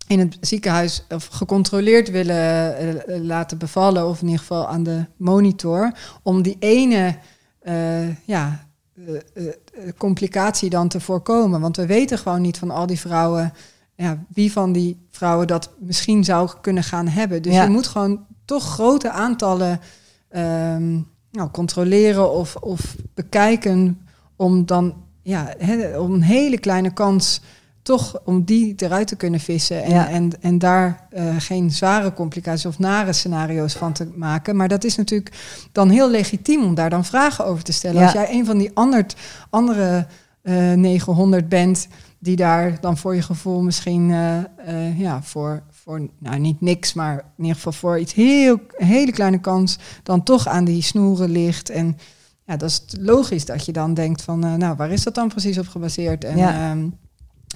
in 0.08 0.20
het 0.20 0.38
ziekenhuis 0.42 1.06
of 1.10 1.26
gecontroleerd 1.26 2.10
willen 2.12 2.78
eh, 2.78 3.22
laten 3.22 3.58
bevallen, 3.58 4.08
of 4.08 4.20
in 4.22 4.26
ieder 4.26 4.40
geval 4.40 4.68
aan 4.68 4.84
de 4.84 5.06
monitor, 5.18 5.92
om 6.24 6.42
die 6.42 6.56
ene 6.60 7.18
eh, 7.60 8.26
ja, 8.26 8.68
eh, 9.06 9.44
complicatie 9.98 10.70
dan 10.70 10.88
te 10.88 11.00
voorkomen. 11.00 11.62
Want 11.62 11.78
we 11.78 11.86
weten 11.86 12.18
gewoon 12.18 12.42
niet 12.42 12.58
van 12.58 12.72
al 12.72 12.86
die 12.86 13.00
vrouwen, 13.00 13.54
ja, 13.96 14.24
wie 14.34 14.52
van 14.52 14.72
die 14.72 15.08
vrouwen 15.12 15.48
dat 15.48 15.70
misschien 15.80 16.24
zou 16.24 16.50
kunnen 16.62 16.84
gaan 16.84 17.08
hebben. 17.08 17.42
Dus 17.42 17.54
Ja. 17.54 17.64
je 17.64 17.70
moet 17.70 17.88
gewoon 17.88 18.26
toch 18.46 18.64
grote 18.64 19.12
aantallen 19.12 19.80
ehm, 20.30 21.00
nou, 21.32 21.50
controleren 21.52 22.32
of, 22.32 22.56
of 22.56 22.96
bekijken 23.14 24.08
om 24.36 24.66
dan 24.66 24.94
ja, 25.22 25.54
om 25.98 26.14
een 26.14 26.22
hele 26.22 26.58
kleine 26.58 26.94
kans 26.94 27.42
toch 27.88 28.20
om 28.26 28.44
die 28.44 28.74
eruit 28.78 29.08
te 29.08 29.16
kunnen 29.16 29.40
vissen 29.40 29.84
en, 29.84 29.92
Ja. 29.92 30.10
en, 30.10 30.32
en 30.42 30.60
daar 30.60 31.08
eh, 31.10 31.36
geen 31.38 31.72
zware 31.72 32.14
complicaties 32.14 32.66
of 32.66 32.80
nare 32.80 33.14
scenario's 33.14 33.74
van 33.74 33.94
te 33.94 34.12
maken. 34.16 34.56
Maar 34.56 34.68
dat 34.68 34.84
is 34.84 34.96
natuurlijk 34.96 35.36
dan 35.72 35.90
heel 35.90 36.10
legitiem 36.10 36.64
om 36.64 36.76
daar 36.76 36.90
dan 36.90 37.06
vragen 37.06 37.46
over 37.46 37.64
te 37.64 37.72
stellen. 37.72 37.98
Ja. 38.00 38.04
Als 38.04 38.14
jij 38.14 38.28
een 38.32 38.46
van 38.46 38.58
die 38.58 38.72
ander, 38.74 39.06
andere 39.50 40.08
eh 40.42 40.74
900 40.74 41.50
bent 41.50 41.88
die 42.20 42.36
daar 42.36 42.78
dan 42.82 42.98
voor 42.98 43.16
je 43.16 43.22
gevoel 43.22 43.62
misschien 43.62 44.12
eh, 44.12 44.38
eh, 44.38 45.00
ja, 45.00 45.22
voor, 45.24 45.64
voor 45.72 46.02
nou 46.20 46.40
niet 46.40 46.62
niks, 46.62 46.94
maar 46.94 47.14
in 47.14 47.44
ieder 47.44 47.56
geval 47.56 47.72
voor 47.72 48.00
iets 48.00 48.14
heel 48.14 48.60
hele 48.76 49.12
kleine 49.12 49.40
kans 49.40 49.78
dan 50.04 50.24
toch 50.24 50.48
aan 50.48 50.66
die 50.66 50.82
snoeren 50.82 51.30
ligt. 51.30 51.70
En 51.70 51.98
ja, 52.46 52.58
dat 52.58 52.70
is 52.70 52.84
logisch 53.00 53.46
dat 53.46 53.66
je 53.66 53.72
dan 53.72 53.94
denkt 53.94 54.22
van, 54.22 54.44
eh, 54.44 54.54
nou, 54.54 54.76
waar 54.76 54.92
is 54.92 55.04
dat 55.04 55.16
dan 55.16 55.28
precies 55.28 55.58
op 55.58 55.68
gebaseerd? 55.68 56.24
En, 56.24 56.38
Ja. 56.38 56.76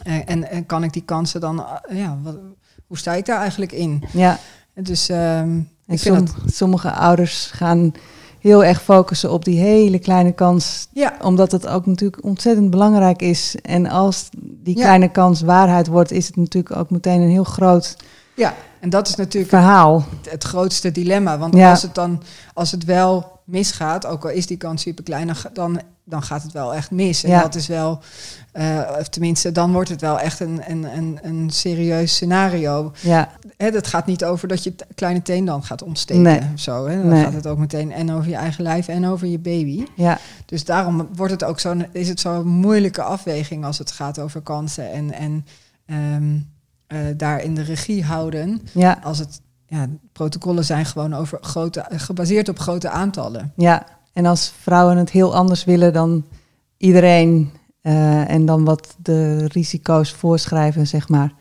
Eh, 0.04 0.16
en, 0.26 0.50
en 0.52 0.66
kan 0.66 0.84
ik 0.84 0.94
die 0.94 1.04
kansen 1.06 1.42
dan, 1.42 1.60
eh, 1.66 1.98
ja, 1.98 2.18
wat, 2.24 2.38
hoe 2.88 2.98
sta 2.98 3.14
ik 3.14 3.26
daar 3.26 3.40
eigenlijk 3.40 3.72
in? 3.72 4.04
ja. 4.14 4.40
Dus 4.74 5.10
ehm, 5.10 5.58
ik 5.88 6.00
vind 6.00 6.16
dat, 6.28 6.54
sommige 6.54 6.92
ouders 6.92 7.46
gaan 7.54 7.92
heel 8.40 8.64
erg 8.64 8.82
focussen 8.82 9.32
op 9.32 9.46
die 9.46 9.60
hele 9.60 10.00
kleine 10.00 10.32
kans. 10.32 10.88
ja, 10.94 11.14
Omdat 11.22 11.52
het 11.52 11.68
ook 11.68 11.86
natuurlijk 11.86 12.24
ontzettend 12.24 12.70
belangrijk 12.70 13.22
is. 13.22 13.56
En 13.62 13.88
als 13.90 14.30
die 14.40 14.78
Ja. 14.78 14.84
kleine 14.84 15.10
kans 15.12 15.42
waarheid 15.42 15.88
wordt, 15.88 16.12
is 16.12 16.28
het 16.28 16.36
natuurlijk 16.36 16.76
ook 16.76 16.90
meteen 16.90 17.22
een 17.22 17.30
heel 17.30 17.44
groot 17.44 17.96
ja, 18.36 18.54
en 18.80 18.90
dat 18.90 19.08
is 19.08 19.16
natuurlijk 19.16 19.52
verhaal. 19.52 20.06
het 20.30 20.44
grootste 20.44 20.92
dilemma. 20.92 21.38
Want 21.38 21.56
Ja. 21.56 21.70
als 21.70 21.82
het 21.82 21.96
dan, 21.96 22.22
als 22.54 22.72
het 22.72 22.86
wel 22.86 23.40
misgaat, 23.46 24.06
ook 24.06 24.24
al 24.24 24.30
is 24.32 24.48
die 24.48 24.58
kans 24.58 24.82
super 24.82 25.04
klein, 25.04 25.32
dan, 25.54 25.80
dan, 26.04 26.24
gaat 26.24 26.44
het 26.44 26.52
wel 26.52 26.74
echt 26.76 26.92
mis. 26.92 27.24
En 27.24 27.30
Ja. 27.30 27.42
dat 27.42 27.56
is 27.56 27.68
wel, 27.68 28.00
eh, 28.52 28.80
of 29.00 29.08
tenminste, 29.10 29.52
dan 29.52 29.72
wordt 29.72 29.90
het 29.90 30.02
wel 30.02 30.20
echt 30.20 30.40
een, 30.40 30.62
een, 30.68 30.84
een, 30.98 31.20
een 31.22 31.50
serieus 31.50 32.14
scenario. 32.14 32.92
Ja, 33.02 33.30
Hè, 33.58 33.72
dat 33.72 33.88
gaat 33.88 34.06
niet 34.06 34.24
over 34.26 34.48
dat 34.48 34.64
je 34.64 34.76
kleine 34.96 35.22
teen 35.22 35.46
dan 35.46 35.64
gaat 35.64 35.84
ontsteken 35.84 36.22
Nee. 36.24 36.42
of 36.54 36.60
zo. 36.60 36.88
Hè. 36.88 36.96
Dan 36.98 37.08
Nee. 37.08 37.24
gaat 37.24 37.34
het 37.34 37.48
ook 37.48 37.58
meteen 37.58 37.92
en 37.92 38.12
over 38.12 38.30
je 38.30 38.36
eigen 38.36 38.64
lijf 38.64 38.88
en 38.88 39.06
over 39.08 39.28
je 39.28 39.40
baby. 39.40 39.86
ja, 39.96 40.20
Dus 40.46 40.66
daarom 40.66 41.08
wordt 41.16 41.32
het 41.32 41.44
ook 41.44 41.60
zo'n, 41.60 41.86
is 41.92 42.08
het 42.08 42.20
zo'n 42.20 42.48
moeilijke 42.48 43.02
afweging 43.02 43.66
als 43.66 43.78
het 43.78 43.92
gaat 43.92 44.20
over 44.20 44.42
kansen 44.42 44.92
en, 44.92 45.14
en 45.14 45.46
ehm, 45.86 46.38
eh, 46.88 47.00
daar 47.18 47.42
in 47.44 47.56
de 47.56 47.62
regie 47.62 48.04
houden. 48.04 48.62
ja, 48.74 49.00
Als 49.04 49.18
het, 49.20 49.42
ja, 49.68 49.88
protocollen 50.12 50.66
zijn 50.66 50.86
gewoon 50.86 51.14
over 51.14 51.38
grote, 51.42 51.86
gebaseerd 51.90 52.50
op 52.50 52.60
grote 52.60 52.90
aantallen. 52.90 53.54
ja. 53.56 53.86
En 54.13 54.26
als 54.26 54.54
vrouwen 54.62 54.97
het 54.97 55.10
heel 55.10 55.36
anders 55.36 55.63
willen 55.63 55.93
dan 55.93 56.26
iedereen 56.78 57.52
eh, 57.82 58.30
en 58.30 58.45
dan 58.45 58.63
wat 58.63 58.95
de 58.97 59.47
risico's 59.47 60.12
voorschrijven, 60.13 60.88
zeg 60.88 61.10
maar. 61.10 61.34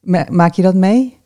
Ma- 0.00 0.26
Maak 0.30 0.54
je 0.54 0.62
dat 0.62 0.74
mee? 0.74 1.18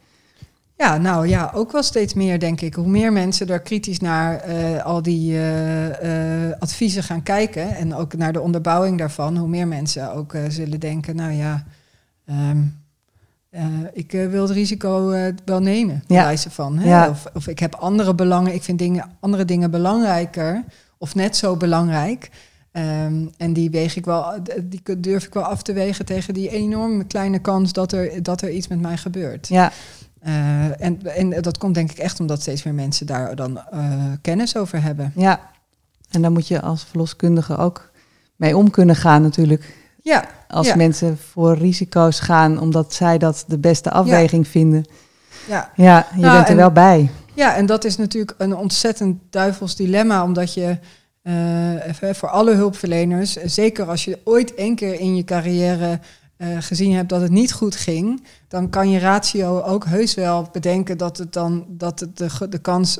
Ja, 0.77 0.97
nou 0.97 1.29
ja, 1.29 1.51
ook 1.55 1.73
wel 1.73 1.83
steeds 1.83 2.14
meer, 2.14 2.38
denk 2.38 2.61
ik. 2.61 2.75
Hoe 2.75 2.88
meer 2.88 3.12
mensen 3.12 3.49
er 3.49 3.61
kritisch 3.61 4.01
naar 4.01 4.40
eh, 4.40 4.85
al 4.85 5.03
die 5.03 5.38
eh, 5.40 6.51
adviezen 6.59 7.03
gaan 7.03 7.23
kijken 7.23 7.77
en 7.77 7.94
ook 7.94 8.16
naar 8.16 8.33
de 8.33 8.40
onderbouwing 8.40 8.99
daarvan, 8.99 9.37
hoe 9.37 9.49
meer 9.49 9.68
mensen 9.68 10.12
ook 10.12 10.37
zullen 10.49 10.81
denken, 10.81 11.16
nou 11.16 11.33
ja, 11.33 11.64
ehm, 12.27 12.62
eh, 13.55 13.64
ik 13.93 14.12
eh, 14.12 14.27
wil 14.27 14.43
het 14.43 14.51
risico 14.51 15.11
eh, 15.11 15.33
wel 15.45 15.61
nemen, 15.61 16.03
Ja. 16.07 16.23
wijze 16.23 16.51
van. 16.51 16.79
Hè? 16.79 16.88
Ja. 16.88 17.09
Of, 17.09 17.25
of 17.35 17.49
ik 17.49 17.59
heb 17.59 17.75
andere 17.75 18.14
belangen, 18.14 18.55
ik 18.55 18.62
vind 18.62 18.79
dingen, 18.79 19.11
andere 19.21 19.45
dingen 19.45 19.71
belangrijker 19.71 20.64
of 20.99 21.14
net 21.14 21.37
zo 21.37 21.57
belangrijk. 21.57 22.31
Ehm, 22.73 23.27
en 23.37 23.53
die 23.53 23.71
weeg 23.71 23.97
ik 23.97 24.05
wel, 24.05 24.35
die 24.62 25.01
durf 25.01 25.25
ik 25.27 25.35
wel 25.35 25.43
af 25.43 25.62
te 25.62 25.73
wegen 25.73 26.05
tegen 26.05 26.35
die 26.35 26.51
enorme 26.51 27.05
kleine 27.05 27.38
kans 27.38 27.73
dat 27.73 27.93
er, 27.93 28.23
dat 28.23 28.43
er 28.43 28.51
iets 28.51 28.69
met 28.69 28.81
mij 28.81 28.97
gebeurt. 28.97 29.49
Ja. 29.49 29.73
En, 30.79 31.17
en 31.17 31.43
dat 31.43 31.59
komt 31.59 31.75
denk 31.75 31.90
ik 31.90 31.99
echt 31.99 32.21
omdat 32.21 32.40
steeds 32.40 32.62
meer 32.62 32.75
mensen 32.75 33.07
daar 33.07 33.37
dan 33.37 33.61
kennis 34.21 34.57
over 34.57 34.83
hebben. 34.83 35.12
Ja, 35.17 35.40
en 36.11 36.23
daar 36.23 36.33
moet 36.33 36.49
je 36.49 36.61
als 36.61 36.85
verloskundige 36.85 37.57
ook 37.57 37.90
mee 38.37 38.57
om 38.57 38.71
kunnen 38.71 38.97
gaan 38.97 39.23
natuurlijk. 39.23 39.84
Ja. 40.05 40.25
Als 40.49 40.75
mensen 40.75 41.19
voor 41.19 41.57
risico's 41.57 42.21
gaan 42.21 42.61
omdat 42.61 42.95
zij 42.95 43.19
dat 43.19 43.45
de 43.47 43.59
beste 43.59 43.90
afweging 43.90 44.49
vinden. 44.49 44.85
Ja, 45.49 45.71
ja 45.77 46.07
je 46.14 46.21
nou, 46.21 46.37
bent 46.37 46.49
er 46.49 46.57
wel 46.57 46.71
bij. 46.71 47.11
Ja, 47.35 47.55
en 47.55 47.67
dat 47.67 47.85
is 47.85 47.97
natuurlijk 47.97 48.35
een 48.38 48.57
ontzettend 48.57 49.21
duivels 49.31 49.77
dilemma, 49.77 50.23
omdat 50.25 50.55
je 50.55 50.79
uh, 51.23 52.12
voor 52.12 52.29
alle 52.29 52.55
hulpverleners, 52.55 53.33
zeker 53.33 53.88
als 53.88 54.05
je 54.05 54.19
ooit 54.25 54.55
één 54.55 54.75
keer 54.75 55.01
in 55.01 55.17
je 55.17 55.25
carrière 55.25 56.01
uh, 56.38 56.57
gezien 56.61 56.94
hebt 56.94 57.09
dat 57.09 57.20
het 57.20 57.31
niet 57.31 57.53
goed 57.53 57.77
ging, 57.77 58.23
dan 58.49 58.70
kan 58.70 58.90
je 58.90 58.99
ratio 58.99 59.61
ook 59.61 59.85
heus 59.85 60.14
wel 60.14 60.49
bedenken 60.53 60.99
dat 60.99 61.16
het 61.16 61.33
dan 61.33 61.64
dat 61.68 62.01
het 62.01 62.16
de, 62.16 62.49
de 62.49 62.59
kans 62.59 62.99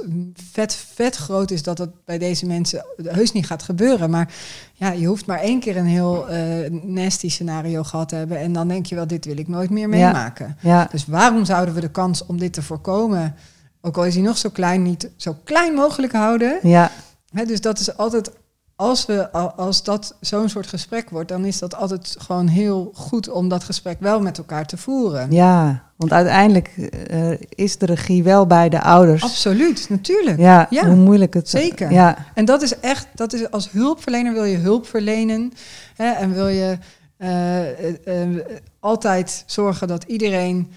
vet, 0.53 0.75
vet 0.75 1.17
groot 1.17 1.51
is 1.51 1.63
dat 1.63 1.79
het 1.79 2.05
bij 2.05 2.19
deze 2.19 2.47
mensen 2.47 2.85
heus 3.03 3.33
niet 3.33 3.47
gaat 3.47 3.63
gebeuren. 3.63 4.11
Maar 4.11 4.35
ja, 4.75 4.91
je 4.91 5.07
hoeft 5.07 5.27
maar 5.27 5.39
één 5.39 5.61
keer 5.61 5.77
een 5.77 5.87
heel 5.87 6.31
uh, 6.31 6.71
nasty 6.83 7.29
scenario 7.29 7.83
gehad 7.83 8.09
te 8.09 8.15
hebben. 8.15 8.39
En 8.39 8.53
dan 8.53 8.69
denk 8.69 8.87
je 8.87 8.95
wel, 8.95 9.07
dit 9.07 9.25
wil 9.25 9.39
ik 9.39 9.49
nooit 9.49 9.71
meer 9.71 9.89
meemaken. 9.89 10.57
Ja. 10.61 10.71
Ja. 10.71 10.89
Dus 10.91 11.07
waarom 11.07 11.45
zouden 11.45 11.75
we 11.75 11.81
de 11.81 11.91
kans 11.91 12.27
om 12.27 12.39
dit 12.39 12.53
te 12.53 12.63
voorkomen, 12.63 13.35
ook 13.81 13.97
al 13.97 14.05
is 14.05 14.15
die 14.15 14.23
nog 14.23 14.39
zo 14.39 14.49
klein, 14.49 14.83
niet 14.83 15.11
zo 15.17 15.37
klein 15.45 15.75
mogelijk 15.75 16.13
houden? 16.13 16.59
Ja. 16.63 16.91
He, 17.33 17.45
dus 17.45 17.61
dat 17.61 17.79
is 17.79 17.97
altijd 17.97 18.31
als, 18.77 19.07
we, 19.07 19.31
als 19.57 19.83
dat 19.83 20.17
zo'n 20.21 20.49
soort 20.49 20.67
gesprek 20.67 21.11
wordt, 21.11 21.29
dan 21.29 21.45
is 21.45 21.59
dat 21.59 21.75
altijd 21.75 22.17
gewoon 22.19 22.47
heel 22.47 22.91
goed 22.95 23.29
om 23.29 23.49
dat 23.49 23.65
gesprek 23.65 23.97
wel 24.01 24.21
met 24.21 24.39
elkaar 24.39 24.67
te 24.67 24.77
voeren. 24.77 25.33
Ja, 25.33 25.83
want 25.97 26.13
uiteindelijk 26.13 26.91
uh, 27.11 27.31
is 27.49 27.79
de 27.79 27.87
regie 27.87 28.23
wel 28.23 28.47
bij 28.47 28.69
de 28.69 28.81
ouders. 28.81 29.23
Absoluut, 29.23 29.87
natuurlijk. 29.89 30.39
Ja, 30.39 30.67
ja. 30.71 30.87
hoe 30.87 30.97
moeilijk 30.97 31.35
het 31.35 31.49
Zeker. 31.49 31.93
Ja. 31.93 32.17
En 32.35 32.45
dat 32.45 32.63
is 32.63 32.79
echt, 32.81 33.07
dat 33.15 33.33
is 33.33 33.51
als 33.51 33.71
hulpverlener 33.71 34.33
wil 34.33 34.45
je 34.45 34.57
hulp 34.57 34.87
verlenen 34.87 35.53
hè, 35.97 36.11
en 36.11 36.33
wil 36.33 36.49
je 36.49 36.79
uh, 37.19 38.29
uh, 38.29 38.41
altijd 38.81 39.45
zorgen 39.47 39.89
dat 39.89 40.05
iedereen 40.05 40.73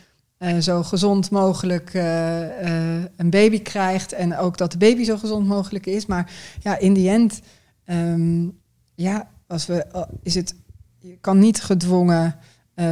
zo 0.59 0.83
gezond 0.83 1.31
mogelijk 1.31 1.93
een 3.15 3.29
baby 3.29 3.61
krijgt. 3.61 4.11
En 4.11 4.37
ook 4.37 4.57
dat 4.57 4.71
de 4.71 4.77
baby 4.77 5.03
zo 5.03 5.17
gezond 5.17 5.47
mogelijk 5.47 5.85
is. 5.85 6.05
Maar 6.05 6.31
ja, 6.59 6.77
in 6.77 6.93
die 6.93 7.09
end, 7.09 7.41
um, 7.89 8.57
ja, 8.95 9.29
als 9.47 9.65
we, 9.65 10.07
is 10.23 10.35
het, 10.35 10.55
je 10.99 11.17
kan 11.21 11.39
niet 11.39 11.61
gedwongen 11.61 12.35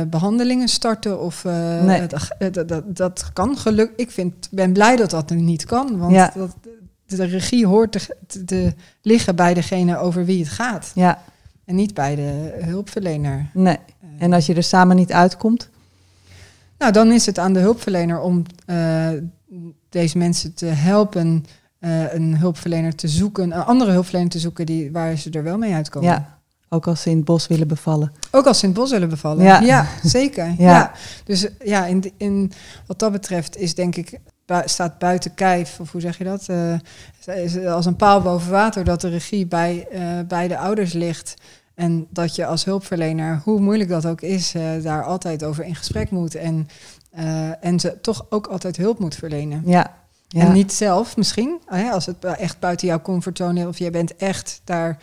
behandelingen 0.07 0.67
starten. 0.67 1.19
Of 1.21 1.43
nee. 1.43 2.07
dat, 2.07 2.67
dat, 2.67 2.95
dat, 2.95 3.29
kan 3.33 3.57
geluk. 3.57 3.91
Ik 3.95 4.11
vind, 4.11 4.47
ben 4.51 4.73
blij 4.73 4.95
dat 4.95 5.09
dat 5.09 5.29
niet 5.29 5.65
kan. 5.65 5.97
Want 5.97 6.11
ja. 6.13 6.31
dat, 6.35 6.55
de 7.05 7.25
regie 7.25 7.67
hoort 7.67 7.91
te, 7.91 8.15
te, 8.27 8.45
te, 8.45 8.73
liggen 9.01 9.35
bij 9.35 9.53
degene 9.53 9.97
over 9.97 10.25
wie 10.25 10.39
het 10.39 10.49
gaat. 10.49 10.91
Ja. 10.95 11.21
En 11.65 11.75
niet 11.75 11.93
bij 11.93 12.15
de 12.15 12.57
hulpverlener. 12.59 13.49
Nee. 13.53 13.77
En 14.17 14.33
als 14.33 14.45
je 14.45 14.53
er 14.53 14.63
samen 14.63 14.95
niet 14.95 15.11
uitkomt? 15.11 15.69
Nou, 16.77 16.91
dan 16.91 17.11
is 17.11 17.25
het 17.25 17.39
aan 17.39 17.53
de 17.53 17.59
hulpverlener 17.59 18.19
om 18.19 18.43
uh, 18.67 19.09
deze 19.89 20.17
mensen 20.17 20.53
te 20.53 20.65
helpen 20.65 21.45
uh, 21.85 22.13
een 22.13 22.37
hulpverlener 22.37 22.95
te 22.95 23.07
zoeken, 23.07 23.43
een 23.43 23.53
andere 23.53 23.91
hulpverlener 23.91 24.29
te 24.29 24.39
zoeken 24.39 24.65
die, 24.65 24.91
waar 24.91 25.17
ze 25.17 25.29
er 25.29 25.43
wel 25.43 25.57
mee 25.57 25.73
uitkomen. 25.73 26.09
Ja, 26.09 26.39
ook 26.69 26.87
als 26.87 27.01
ze 27.01 27.09
in 27.09 27.15
het 27.15 27.25
bos 27.25 27.47
willen 27.47 27.67
bevallen. 27.67 28.11
Ook 28.31 28.45
als 28.45 28.59
ze 28.59 28.65
in 28.65 28.71
het 28.71 28.79
bos 28.79 28.91
willen 28.91 29.09
bevallen. 29.09 29.43
Ja, 29.43 29.59
ja 29.59 29.87
zeker. 30.03 30.45
ja. 30.57 30.71
Ja. 30.71 30.91
Dus 31.23 31.47
ja, 31.63 31.85
in, 31.85 32.11
in, 32.17 32.51
wat 32.87 32.99
dat 32.99 33.11
betreft 33.11 33.57
is 33.57 33.75
denk 33.75 33.95
ik 33.95 34.19
bu 34.45 34.61
staat 34.65 34.97
buiten 34.97 35.33
kijf, 35.33 35.79
of 35.79 35.91
hoe 35.91 36.01
zeg 36.01 36.17
je 36.17 36.23
dat? 36.23 36.47
Uh, 36.49 37.43
is 37.43 37.65
als 37.65 37.85
een 37.85 37.95
paal 37.95 38.21
boven 38.21 38.51
water 38.51 38.83
dat 38.83 39.01
de 39.01 39.09
regie 39.09 39.45
bij, 39.45 39.87
bij 40.27 40.47
de 40.47 40.57
ouders 40.57 40.93
ligt. 40.93 41.33
En 41.75 42.07
dat 42.09 42.35
je 42.35 42.45
als 42.45 42.65
hulpverlener, 42.65 43.41
hoe 43.43 43.59
moeilijk 43.59 43.89
dat 43.89 44.05
ook 44.05 44.21
is, 44.21 44.53
daar 44.81 45.03
altijd 45.03 45.43
over 45.43 45.63
in 45.63 45.75
gesprek 45.75 46.11
moet. 46.11 46.35
En, 46.35 46.67
en 47.61 47.79
ze 47.79 47.97
toch 48.01 48.25
ook 48.29 48.47
altijd 48.47 48.77
hulp 48.77 48.99
moet 48.99 49.15
verlenen. 49.15 49.61
Ja. 49.65 50.04
Ja. 50.27 50.41
En 50.41 50.53
niet 50.53 50.73
zelf 50.73 51.17
misschien, 51.17 51.59
als 51.91 52.05
het 52.05 52.23
echt 52.23 52.59
buiten 52.59 52.87
jouw 52.87 53.01
comfortzone 53.01 53.59
is, 53.59 53.65
of 53.65 53.77
jij 53.77 53.91
bent 53.91 54.15
echt 54.15 54.61
daar. 54.63 54.97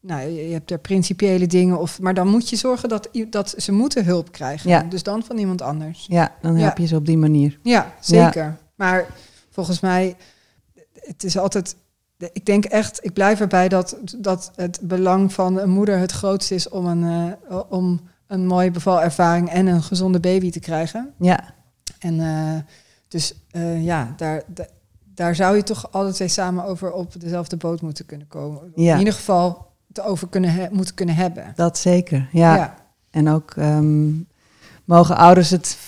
Nou, 0.00 0.28
je 0.28 0.52
hebt 0.52 0.70
er 0.70 0.78
principiële 0.78 1.46
dingen, 1.46 1.78
of, 1.78 2.00
maar 2.00 2.14
dan 2.14 2.28
moet 2.28 2.48
je 2.48 2.56
zorgen 2.56 2.88
dat, 2.88 3.08
dat 3.30 3.54
ze 3.56 3.72
moeten 3.72 4.04
hulp 4.04 4.32
krijgen. 4.32 4.70
Ja. 4.70 4.82
Dus 4.82 5.02
dan 5.02 5.22
van 5.22 5.38
iemand 5.38 5.62
anders. 5.62 6.06
Ja, 6.08 6.34
dan 6.42 6.56
help 6.56 6.76
Ja. 6.76 6.82
je 6.82 6.88
ze 6.88 6.96
op 6.96 7.06
die 7.06 7.18
manier. 7.18 7.58
Ja, 7.62 7.94
zeker. 8.00 8.56
Maar 8.74 9.06
volgens 9.50 9.80
mij, 9.80 10.16
het 10.94 11.24
is 11.24 11.38
altijd 11.38 11.76
ik 12.18 12.46
denk 12.46 12.64
echt, 12.64 13.04
ik 13.04 13.12
blijf 13.12 13.40
erbij 13.40 13.68
dat, 13.68 13.96
dat 14.18 14.52
het 14.56 14.78
belang 14.82 15.32
van 15.32 15.58
een 15.58 15.70
moeder 15.70 15.98
het 15.98 16.12
grootste 16.12 16.54
is 16.54 16.68
om 16.68 16.86
een, 16.86 17.34
eh, 17.48 17.60
om 17.68 18.00
een 18.26 18.46
mooie 18.46 18.70
bevalervaring 18.70 19.50
en 19.50 19.66
een 19.66 19.82
gezonde 19.82 20.20
baby 20.20 20.50
te 20.50 20.60
krijgen. 20.60 21.12
Ja, 21.18 21.54
En 21.98 22.20
eh, 22.20 22.62
dus 23.08 23.34
eh, 23.50 23.84
ja, 23.84 24.14
daar, 24.16 24.42
da- 24.46 24.66
daar 25.14 25.34
zou 25.34 25.56
je 25.56 25.62
toch 25.62 25.92
alle 25.92 26.12
twee 26.12 26.28
samen 26.28 26.64
over 26.64 26.92
op 26.92 27.20
dezelfde 27.20 27.56
boot 27.56 27.80
moeten 27.82 28.06
kunnen 28.06 28.28
komen. 28.28 28.60
Ja. 28.74 28.92
In 28.92 28.98
ieder 28.98 29.14
geval 29.14 29.66
het 29.88 30.00
over 30.00 30.28
kunnen 30.28 30.68
moeten 30.72 30.94
kunnen 30.94 31.14
hebben. 31.14 31.52
dat 31.56 31.78
zeker. 31.78 32.28
Ja. 32.32 32.74
En 33.10 33.28
ook 33.28 33.52
ehm, 33.56 34.08
mogen 34.84 35.16
ouders 35.16 35.50
het, 35.50 35.78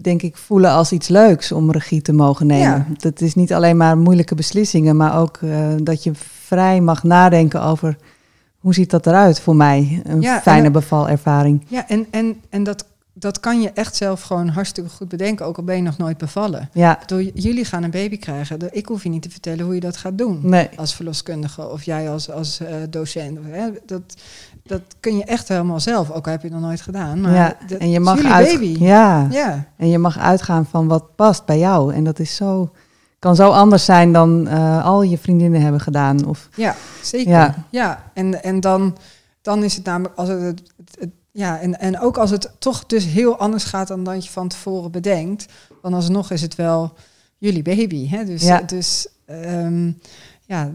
denk 0.00 0.22
ik, 0.22 0.36
voelen 0.36 0.70
als 0.70 0.92
iets 0.92 1.08
leuks 1.08 1.52
om 1.52 1.70
regie 1.70 2.02
te 2.02 2.12
mogen 2.12 2.46
nemen. 2.46 2.62
Ja. 2.68 2.86
Dat 2.96 3.20
is 3.20 3.34
niet 3.34 3.52
alleen 3.52 3.76
maar 3.76 3.98
moeilijke 3.98 4.34
beslissingen, 4.34 4.96
maar 4.96 5.18
ook 5.18 5.36
eh, 5.42 5.68
dat 5.82 6.02
je 6.02 6.10
vrij 6.14 6.80
mag 6.80 7.02
nadenken 7.02 7.62
over 7.62 7.96
hoe 8.58 8.74
ziet 8.74 8.90
dat 8.90 9.06
eruit 9.06 9.40
voor 9.40 9.56
mij. 9.56 10.00
Een 10.04 10.20
Ja, 10.20 10.40
fijne 10.40 10.70
bevalervaring. 10.70 11.64
Ja, 11.68 11.88
en, 11.88 12.06
en, 12.10 12.40
en 12.50 12.62
dat, 12.62 12.84
dat 13.14 13.40
kan 13.40 13.60
je 13.60 13.70
echt 13.70 13.96
zelf 13.96 14.22
gewoon 14.22 14.48
hartstikke 14.48 14.90
goed 14.90 15.08
bedenken, 15.08 15.46
ook 15.46 15.56
al 15.56 15.62
ben 15.64 15.76
je 15.76 15.82
nog 15.82 15.96
nooit 15.98 16.18
bevallen. 16.18 16.68
Ja, 16.72 16.98
j- 17.06 17.30
jullie 17.34 17.64
gaan 17.64 17.82
een 17.82 17.90
baby 17.90 18.18
krijgen. 18.18 18.58
Ik 18.70 18.86
hoef 18.86 19.02
je 19.02 19.08
niet 19.08 19.22
te 19.22 19.30
vertellen 19.30 19.64
hoe 19.64 19.74
je 19.74 19.80
dat 19.80 19.96
gaat 19.96 20.18
doen. 20.18 20.40
nee. 20.42 20.68
Als 20.76 20.94
verloskundige 20.94 21.68
of 21.68 21.82
jij 21.82 22.10
als, 22.10 22.30
als 22.30 22.60
eh, 22.60 22.74
docent. 22.90 23.38
Hè? 23.42 23.68
Dat, 23.86 24.02
dat 24.64 24.80
kun 25.00 25.16
je 25.16 25.24
echt 25.24 25.48
helemaal 25.48 25.80
zelf. 25.80 26.10
Ook 26.10 26.24
al 26.26 26.32
heb 26.32 26.42
je 26.42 26.48
het 26.48 26.56
nog 26.56 26.66
nooit 26.66 26.80
gedaan. 26.80 27.20
Maar 27.20 27.34
ja. 27.34 27.56
dat 27.68 27.78
En 27.78 27.90
je 27.90 28.00
mag 28.00 28.16
jullie 28.16 28.30
uit, 28.32 28.48
baby. 28.52 28.76
Ja. 28.84 29.26
Ja, 29.30 29.64
En 29.76 29.88
je 29.88 29.98
mag 29.98 30.18
uitgaan 30.18 30.66
van 30.66 30.88
wat 30.88 31.16
past 31.16 31.44
bij 31.44 31.58
jou. 31.58 31.94
En 31.94 32.04
dat 32.04 32.18
is 32.18 32.36
zo, 32.36 32.70
kan 33.18 33.36
zo 33.36 33.50
anders 33.50 33.84
zijn 33.84 34.12
dan 34.12 34.48
eh, 34.48 34.84
al 34.84 35.02
je 35.02 35.18
vriendinnen 35.18 35.60
hebben 35.60 35.80
gedaan. 35.80 36.24
Of, 36.26 36.48
ja 36.56 36.74
zeker. 37.02 37.30
Ja. 37.32 37.54
Ja, 37.70 38.10
En, 38.14 38.42
en 38.42 38.60
dan, 38.60 38.96
dan 39.42 39.62
is 39.64 39.74
het 39.76 39.84
namelijk 39.84 40.14
als 40.18 40.28
het, 40.28 40.40
het, 40.42 40.62
het- 40.98 41.10
ja, 41.32 41.60
en, 41.60 41.78
en 41.80 42.00
ook 42.00 42.18
als 42.18 42.30
het 42.30 42.50
toch 42.58 42.86
dus 42.86 43.04
heel 43.04 43.38
anders 43.38 43.64
gaat 43.64 43.88
dan 43.88 44.04
dat 44.04 44.24
je 44.24 44.30
van 44.30 44.48
tevoren 44.48 44.90
bedenkt, 44.90 45.46
dan 45.82 45.94
alsnog 45.94 46.30
is 46.30 46.42
het 46.42 46.54
wel 46.54 46.94
jullie 47.38 47.62
baby. 47.62 48.08
Hè? 48.08 48.24
Dus, 48.24 48.42
Ja. 48.42 48.60
dus 48.60 49.08
ehm, 49.24 49.92
ja, 50.46 50.70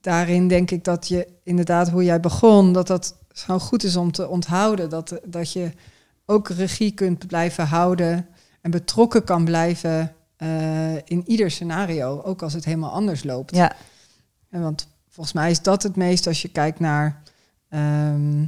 daarin 0.00 0.48
denk 0.48 0.70
ik 0.70 0.84
dat 0.84 1.08
je 1.08 1.28
inderdaad 1.42 1.88
hoe 1.90 2.04
jij 2.04 2.20
begon, 2.20 2.72
dat 2.72 2.86
dat 2.86 3.16
gewoon 3.28 3.60
goed 3.60 3.84
is 3.84 3.96
om 3.96 4.12
te 4.12 4.28
onthouden. 4.28 4.90
Dat, 4.90 5.20
dat 5.24 5.52
je 5.52 5.72
ook 6.26 6.48
regie 6.48 6.92
kunt 6.92 7.26
blijven 7.26 7.66
houden 7.66 8.26
en 8.60 8.70
betrokken 8.70 9.24
kan 9.24 9.44
blijven 9.44 10.14
eh, 10.36 10.94
in 10.94 11.22
ieder 11.26 11.50
scenario, 11.50 12.22
ook 12.22 12.42
als 12.42 12.52
het 12.52 12.64
helemaal 12.64 12.90
anders 12.90 13.24
loopt. 13.24 13.54
ja, 13.56 13.72
En 14.50 14.62
want 14.62 14.88
volgens 15.08 15.34
mij 15.34 15.50
is 15.50 15.62
dat 15.62 15.82
het 15.82 15.96
meest 15.96 16.26
als 16.26 16.42
je 16.42 16.48
kijkt 16.48 16.80
naar 16.80 17.22
ehm, 17.68 18.44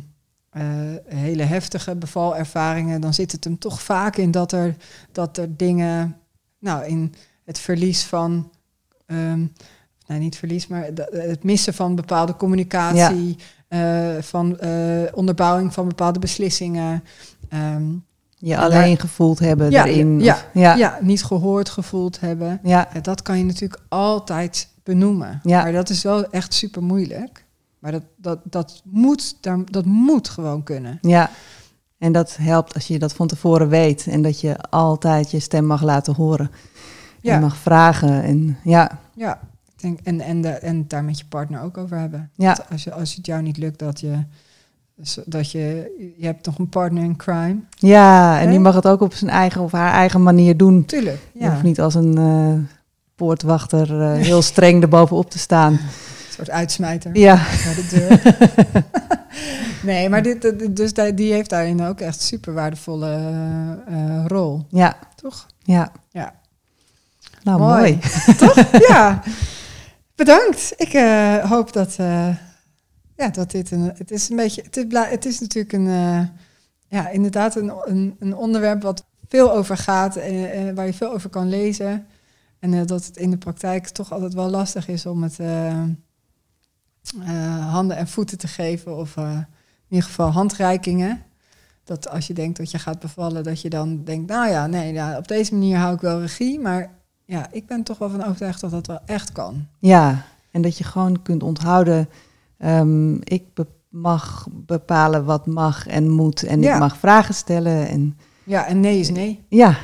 eh, 0.50 0.62
hele 1.06 1.42
heftige 1.42 1.96
bevalervaringen, 1.96 3.00
dan 3.00 3.14
zit 3.14 3.32
het 3.32 3.44
hem 3.44 3.58
toch 3.58 3.82
vaak 3.82 4.16
in 4.16 4.30
dat 4.30 4.52
er, 4.52 4.76
dat 5.12 5.36
er 5.36 5.56
dingen, 5.56 6.16
nou 6.58 6.84
in 6.86 7.14
het 7.44 7.58
verlies 7.58 8.02
van, 8.04 8.50
ehm, 9.06 9.44
nee 10.06 10.18
niet 10.18 10.36
verlies, 10.36 10.66
maar 10.66 10.88
het 11.10 11.42
missen 11.44 11.74
van 11.74 11.94
bepaalde 11.94 12.36
communicatie, 12.36 13.36
eh, 13.68 14.08
van 14.20 14.58
eh, 14.58 15.02
onderbouwing 15.14 15.72
van 15.74 15.88
bepaalde 15.88 16.18
beslissingen. 16.18 17.04
ehm, 17.48 17.84
je 18.36 18.54
En 18.54 18.60
alleen 18.60 18.88
daar- 18.88 19.00
gevoeld 19.00 19.38
hebben 19.38 19.70
Ja, 19.70 19.86
erin. 19.86 20.20
ja, 20.20 20.34
of- 20.34 20.46
ja, 20.54 20.74
ja, 20.74 20.98
niet 21.00 21.24
gehoord 21.24 21.68
gevoeld 21.68 22.20
hebben. 22.20 22.60
ja, 22.62 22.88
Ja, 22.94 23.00
dat 23.00 23.22
kan 23.22 23.38
je 23.38 23.44
natuurlijk 23.44 23.82
altijd 23.88 24.68
benoemen. 24.82 25.40
Ja. 25.42 25.62
Maar 25.62 25.72
dat 25.72 25.88
is 25.88 26.02
wel 26.02 26.30
echt 26.30 26.54
super 26.54 26.82
moeilijk. 26.82 27.44
Maar 27.80 27.92
dat, 27.92 28.02
dat, 28.16 28.38
dat, 28.44 28.82
moet, 28.84 29.36
dat 29.70 29.84
moet 29.84 30.28
gewoon 30.28 30.62
kunnen. 30.62 30.98
ja. 31.00 31.30
En 31.98 32.12
dat 32.12 32.36
helpt 32.36 32.74
als 32.74 32.86
je 32.86 32.98
dat 32.98 33.12
van 33.12 33.26
tevoren 33.26 33.68
weet. 33.68 34.06
En 34.06 34.22
dat 34.22 34.40
je 34.40 34.56
altijd 34.70 35.30
je 35.30 35.40
stem 35.40 35.66
mag 35.66 35.82
laten 35.82 36.14
horen. 36.14 36.50
Ja. 37.20 37.34
En 37.34 37.40
mag 37.40 37.56
vragen. 37.56 38.22
En 38.22 38.58
ja, 38.64 38.98
Ja, 39.14 39.40
Ik 39.68 39.82
denk, 39.82 39.98
en, 40.02 40.20
en, 40.20 40.40
de, 40.40 40.48
en 40.48 40.76
het 40.76 40.90
daar 40.90 41.04
met 41.04 41.18
je 41.18 41.24
partner 41.28 41.62
ook 41.62 41.78
over 41.78 41.98
hebben. 41.98 42.30
Ja. 42.34 42.58
Als, 42.70 42.84
je, 42.84 42.92
als 42.92 43.14
het 43.14 43.26
jou 43.26 43.42
niet 43.42 43.56
lukt, 43.56 43.78
dat 43.78 44.00
je, 44.00 44.24
dat 45.24 45.50
je, 45.50 45.92
je 46.18 46.26
hebt 46.26 46.42
toch 46.42 46.58
een 46.58 46.68
partner 46.68 47.02
in 47.02 47.16
crime. 47.16 47.56
Ja, 47.70 48.40
en 48.40 48.50
die 48.50 48.58
mag 48.58 48.74
het 48.74 48.86
ook 48.86 49.00
op 49.00 49.14
zijn 49.14 49.30
eigen 49.30 49.60
of 49.60 49.72
haar 49.72 49.92
eigen 49.92 50.22
manier 50.22 50.56
doen. 50.56 50.84
Tuurlijk. 50.84 51.18
Je 51.32 51.50
hoeft 51.50 51.62
niet 51.62 51.80
als 51.80 51.94
een 51.94 52.18
eh, 52.18 52.74
poortwachter 53.14 54.00
eh, 54.00 54.12
heel 54.12 54.42
streng 54.42 54.82
erbovenop 54.82 55.30
te 55.30 55.38
staan. 55.38 55.78
Soort 56.40 56.50
uitsmijter 56.52 57.16
Ja, 57.16 57.34
de 57.74 57.86
deur. 57.90 58.36
nee, 59.92 60.08
maar 60.08 60.22
dit, 60.22 60.42
dit- 60.42 60.76
dus 60.76 60.92
die 61.14 61.32
heeft 61.32 61.50
daarin 61.50 61.82
ook 61.82 62.00
echt 62.00 62.20
super 62.20 62.52
waardevolle 62.54 63.06
eh, 63.86 63.94
eh, 64.18 64.26
rol. 64.26 64.66
ja, 64.68 64.96
Toch? 65.14 65.46
ja. 65.62 65.92
Ja. 66.10 66.34
Nou, 67.42 67.58
Mooi. 67.60 67.80
mooi. 67.80 67.98
Toch? 68.38 68.70
ja. 68.88 69.22
Bedankt. 70.14 70.72
Ik 70.76 70.92
eh, 70.92 71.36
hoop 71.50 71.72
dat, 71.72 71.94
eh, 71.98 72.36
ja, 73.16 73.28
dat 73.28 73.50
dit 73.50 73.70
een. 73.70 73.92
Het 73.96 74.10
is 74.10 74.28
een 74.30 74.36
beetje. 74.36 74.62
Het 74.62 74.76
is, 74.76 74.84
het 75.10 75.24
is 75.24 75.40
natuurlijk 75.40 75.72
een. 75.72 75.86
eh, 75.88 76.20
ja, 76.88 77.08
inderdaad, 77.08 77.56
een, 77.56 77.72
een, 77.84 78.16
een 78.18 78.36
onderwerp 78.36 78.82
wat 78.82 79.04
veel 79.28 79.52
over 79.52 79.76
gaat. 79.76 80.16
en 80.16 80.52
eh, 80.52 80.74
waar 80.74 80.86
je 80.86 80.94
veel 80.94 81.12
over 81.12 81.30
kan 81.30 81.48
lezen. 81.48 82.06
En 82.58 82.74
eh, 82.74 82.80
dat 82.86 83.04
het 83.06 83.16
in 83.16 83.30
de 83.30 83.38
praktijk 83.38 83.88
toch 83.88 84.12
altijd 84.12 84.34
wel 84.34 84.50
lastig 84.50 84.88
is 84.88 85.06
om 85.06 85.22
het 85.22 85.38
eh, 87.22 87.72
handen 87.72 87.96
en 87.96 88.08
voeten 88.08 88.38
te 88.38 88.48
geven. 88.48 88.96
Of 88.96 89.16
eh, 89.16 89.30
in 89.32 89.46
ieder 89.88 90.06
geval 90.08 90.30
handreikingen. 90.30 91.22
Dat 91.84 92.08
als 92.10 92.26
je 92.26 92.34
denkt 92.34 92.56
dat 92.58 92.70
je 92.70 92.78
gaat 92.78 92.98
bevallen, 93.00 93.42
dat 93.44 93.60
je 93.60 93.70
dan 93.70 94.04
denkt, 94.04 94.30
nou 94.30 94.48
ja, 94.48 94.66
nee, 94.66 94.92
ja, 94.92 95.16
op 95.18 95.28
deze 95.28 95.52
manier 95.54 95.76
hou 95.78 95.94
ik 95.94 96.00
wel 96.00 96.20
regie. 96.20 96.60
Maar 96.60 96.90
ja, 97.24 97.46
ik 97.50 97.66
ben 97.66 97.82
toch 97.82 97.98
wel 97.98 98.10
van 98.10 98.24
overtuigd 98.24 98.60
dat 98.60 98.70
dat 98.70 98.86
wel 98.86 99.00
echt 99.06 99.32
kan. 99.32 99.66
Ja, 99.78 100.22
en 100.50 100.62
dat 100.62 100.78
je 100.78 100.84
gewoon 100.84 101.22
kunt 101.22 101.42
onthouden. 101.42 102.08
ehm, 102.58 103.14
ik 103.14 103.54
be- 103.54 103.66
mag 103.88 104.46
bepalen 104.50 105.24
wat 105.24 105.46
mag 105.46 105.86
en 105.86 106.08
moet. 106.10 106.42
En 106.42 106.62
Ja. 106.62 106.72
ik 106.74 106.78
mag 106.80 106.96
vragen 106.96 107.34
stellen. 107.34 107.88
En 107.88 108.18
Ja, 108.44 108.66
en 108.66 108.80
nee 108.80 108.98
is 108.98 109.10
nee. 109.10 109.44
ja, 109.48 109.76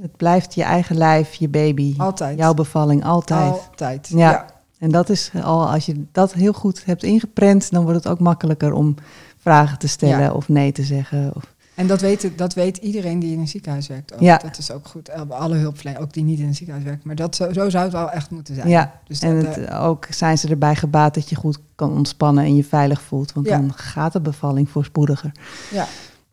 het 0.00 0.16
blijft 0.16 0.54
je 0.54 0.62
eigen 0.62 0.96
lijf, 0.96 1.34
je 1.34 1.48
baby. 1.48 1.94
Altijd. 1.98 2.38
Jouw 2.38 2.54
bevalling, 2.54 3.04
altijd. 3.04 3.52
Altijd. 3.52 4.08
Ja. 4.08 4.30
Ja. 4.30 4.46
En 4.78 4.90
dat 4.90 5.08
is 5.08 5.30
al, 5.42 5.70
als 5.70 5.86
je 5.86 6.04
dat 6.12 6.32
heel 6.32 6.52
goed 6.52 6.84
hebt 6.84 7.02
ingeprent, 7.02 7.70
dan 7.70 7.82
wordt 7.82 8.04
het 8.04 8.12
ook 8.12 8.18
makkelijker 8.20 8.72
om 8.72 8.94
vragen 9.38 9.78
te 9.78 9.88
stellen 9.88 10.18
Ja. 10.20 10.32
of 10.32 10.48
nee 10.48 10.72
te 10.72 10.82
zeggen. 10.82 11.30
Of, 11.34 11.54
En 11.74 11.86
dat 11.86 12.00
weet, 12.00 12.30
dat 12.38 12.54
weet 12.54 12.76
iedereen 12.76 13.18
die 13.18 13.32
in 13.32 13.38
een 13.38 13.48
ziekenhuis 13.48 13.86
werkt. 13.86 14.14
Ook. 14.14 14.20
Ja. 14.20 14.36
Dat 14.38 14.58
is 14.58 14.70
ook 14.72 14.86
goed. 14.88 15.10
Alle 15.30 15.56
hulpverleners, 15.56 16.02
ook 16.04 16.12
die 16.12 16.24
niet 16.24 16.38
in 16.38 16.46
een 16.46 16.54
ziekenhuis 16.54 16.86
werken. 16.86 17.02
Maar 17.06 17.16
dat, 17.16 17.36
zo, 17.36 17.52
zo 17.52 17.70
zou 17.70 17.84
het 17.84 17.92
wel 17.92 18.10
echt 18.10 18.30
moeten 18.30 18.54
zijn. 18.54 18.68
ja, 18.68 19.00
Dus 19.06 19.20
en 19.20 19.42
dat, 19.44 19.54
het, 19.54 19.64
eh, 19.64 19.84
ook 19.84 20.06
zijn 20.10 20.38
ze 20.38 20.48
erbij 20.48 20.74
gebaat 20.76 21.14
dat 21.14 21.28
je 21.28 21.36
goed 21.36 21.58
kan 21.74 21.92
ontspannen 21.92 22.44
en 22.44 22.56
je 22.56 22.64
veilig 22.64 23.00
voelt. 23.02 23.32
Want 23.32 23.46
Ja. 23.46 23.58
dan 23.58 23.72
gaat 23.74 24.12
de 24.12 24.20
bevalling 24.20 24.68
voorspoediger. 24.70 25.32
ja, 25.70 25.86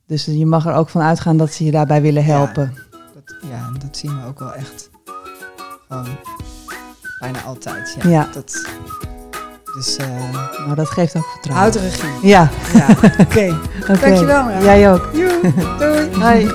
Dus 0.08 0.26
je 0.26 0.46
mag 0.46 0.66
er 0.66 0.74
ook 0.74 0.90
van 0.90 1.02
uitgaan 1.02 1.38
dat 1.38 1.54
ze 1.54 1.64
je 1.66 1.72
daarbij 1.72 2.02
willen 2.02 2.26
helpen. 2.26 2.74
dat, 3.14 3.36
ja, 3.50 3.72
dat 3.80 3.98
zien 3.98 4.20
we 4.22 4.26
ook 4.28 4.40
wel 4.40 4.54
echt. 4.54 4.90
Gewoon 5.88 6.08
bijna 7.20 7.42
altijd. 7.42 7.96
Ja. 8.02 8.10
Ja. 8.10 8.28
Dat, 8.34 8.66
dus 9.76 9.98
Nou, 10.66 10.76
dat 10.76 10.90
geeft 10.90 11.16
ook 11.16 11.26
vertrouwen. 11.32 11.72
houd 11.72 11.74
de 11.74 11.80
regie. 11.90 12.28
Ja, 12.30 12.50
Ja, 12.74 12.88
oké. 12.98 13.16
oké. 13.22 13.60
Dankjewel, 14.00 14.44
Mara. 14.44 14.62
Jij 14.62 14.92
ook. 14.94 15.10
Joe, 15.14 15.42
doei. 15.80 16.24
Hoi. 16.24 16.52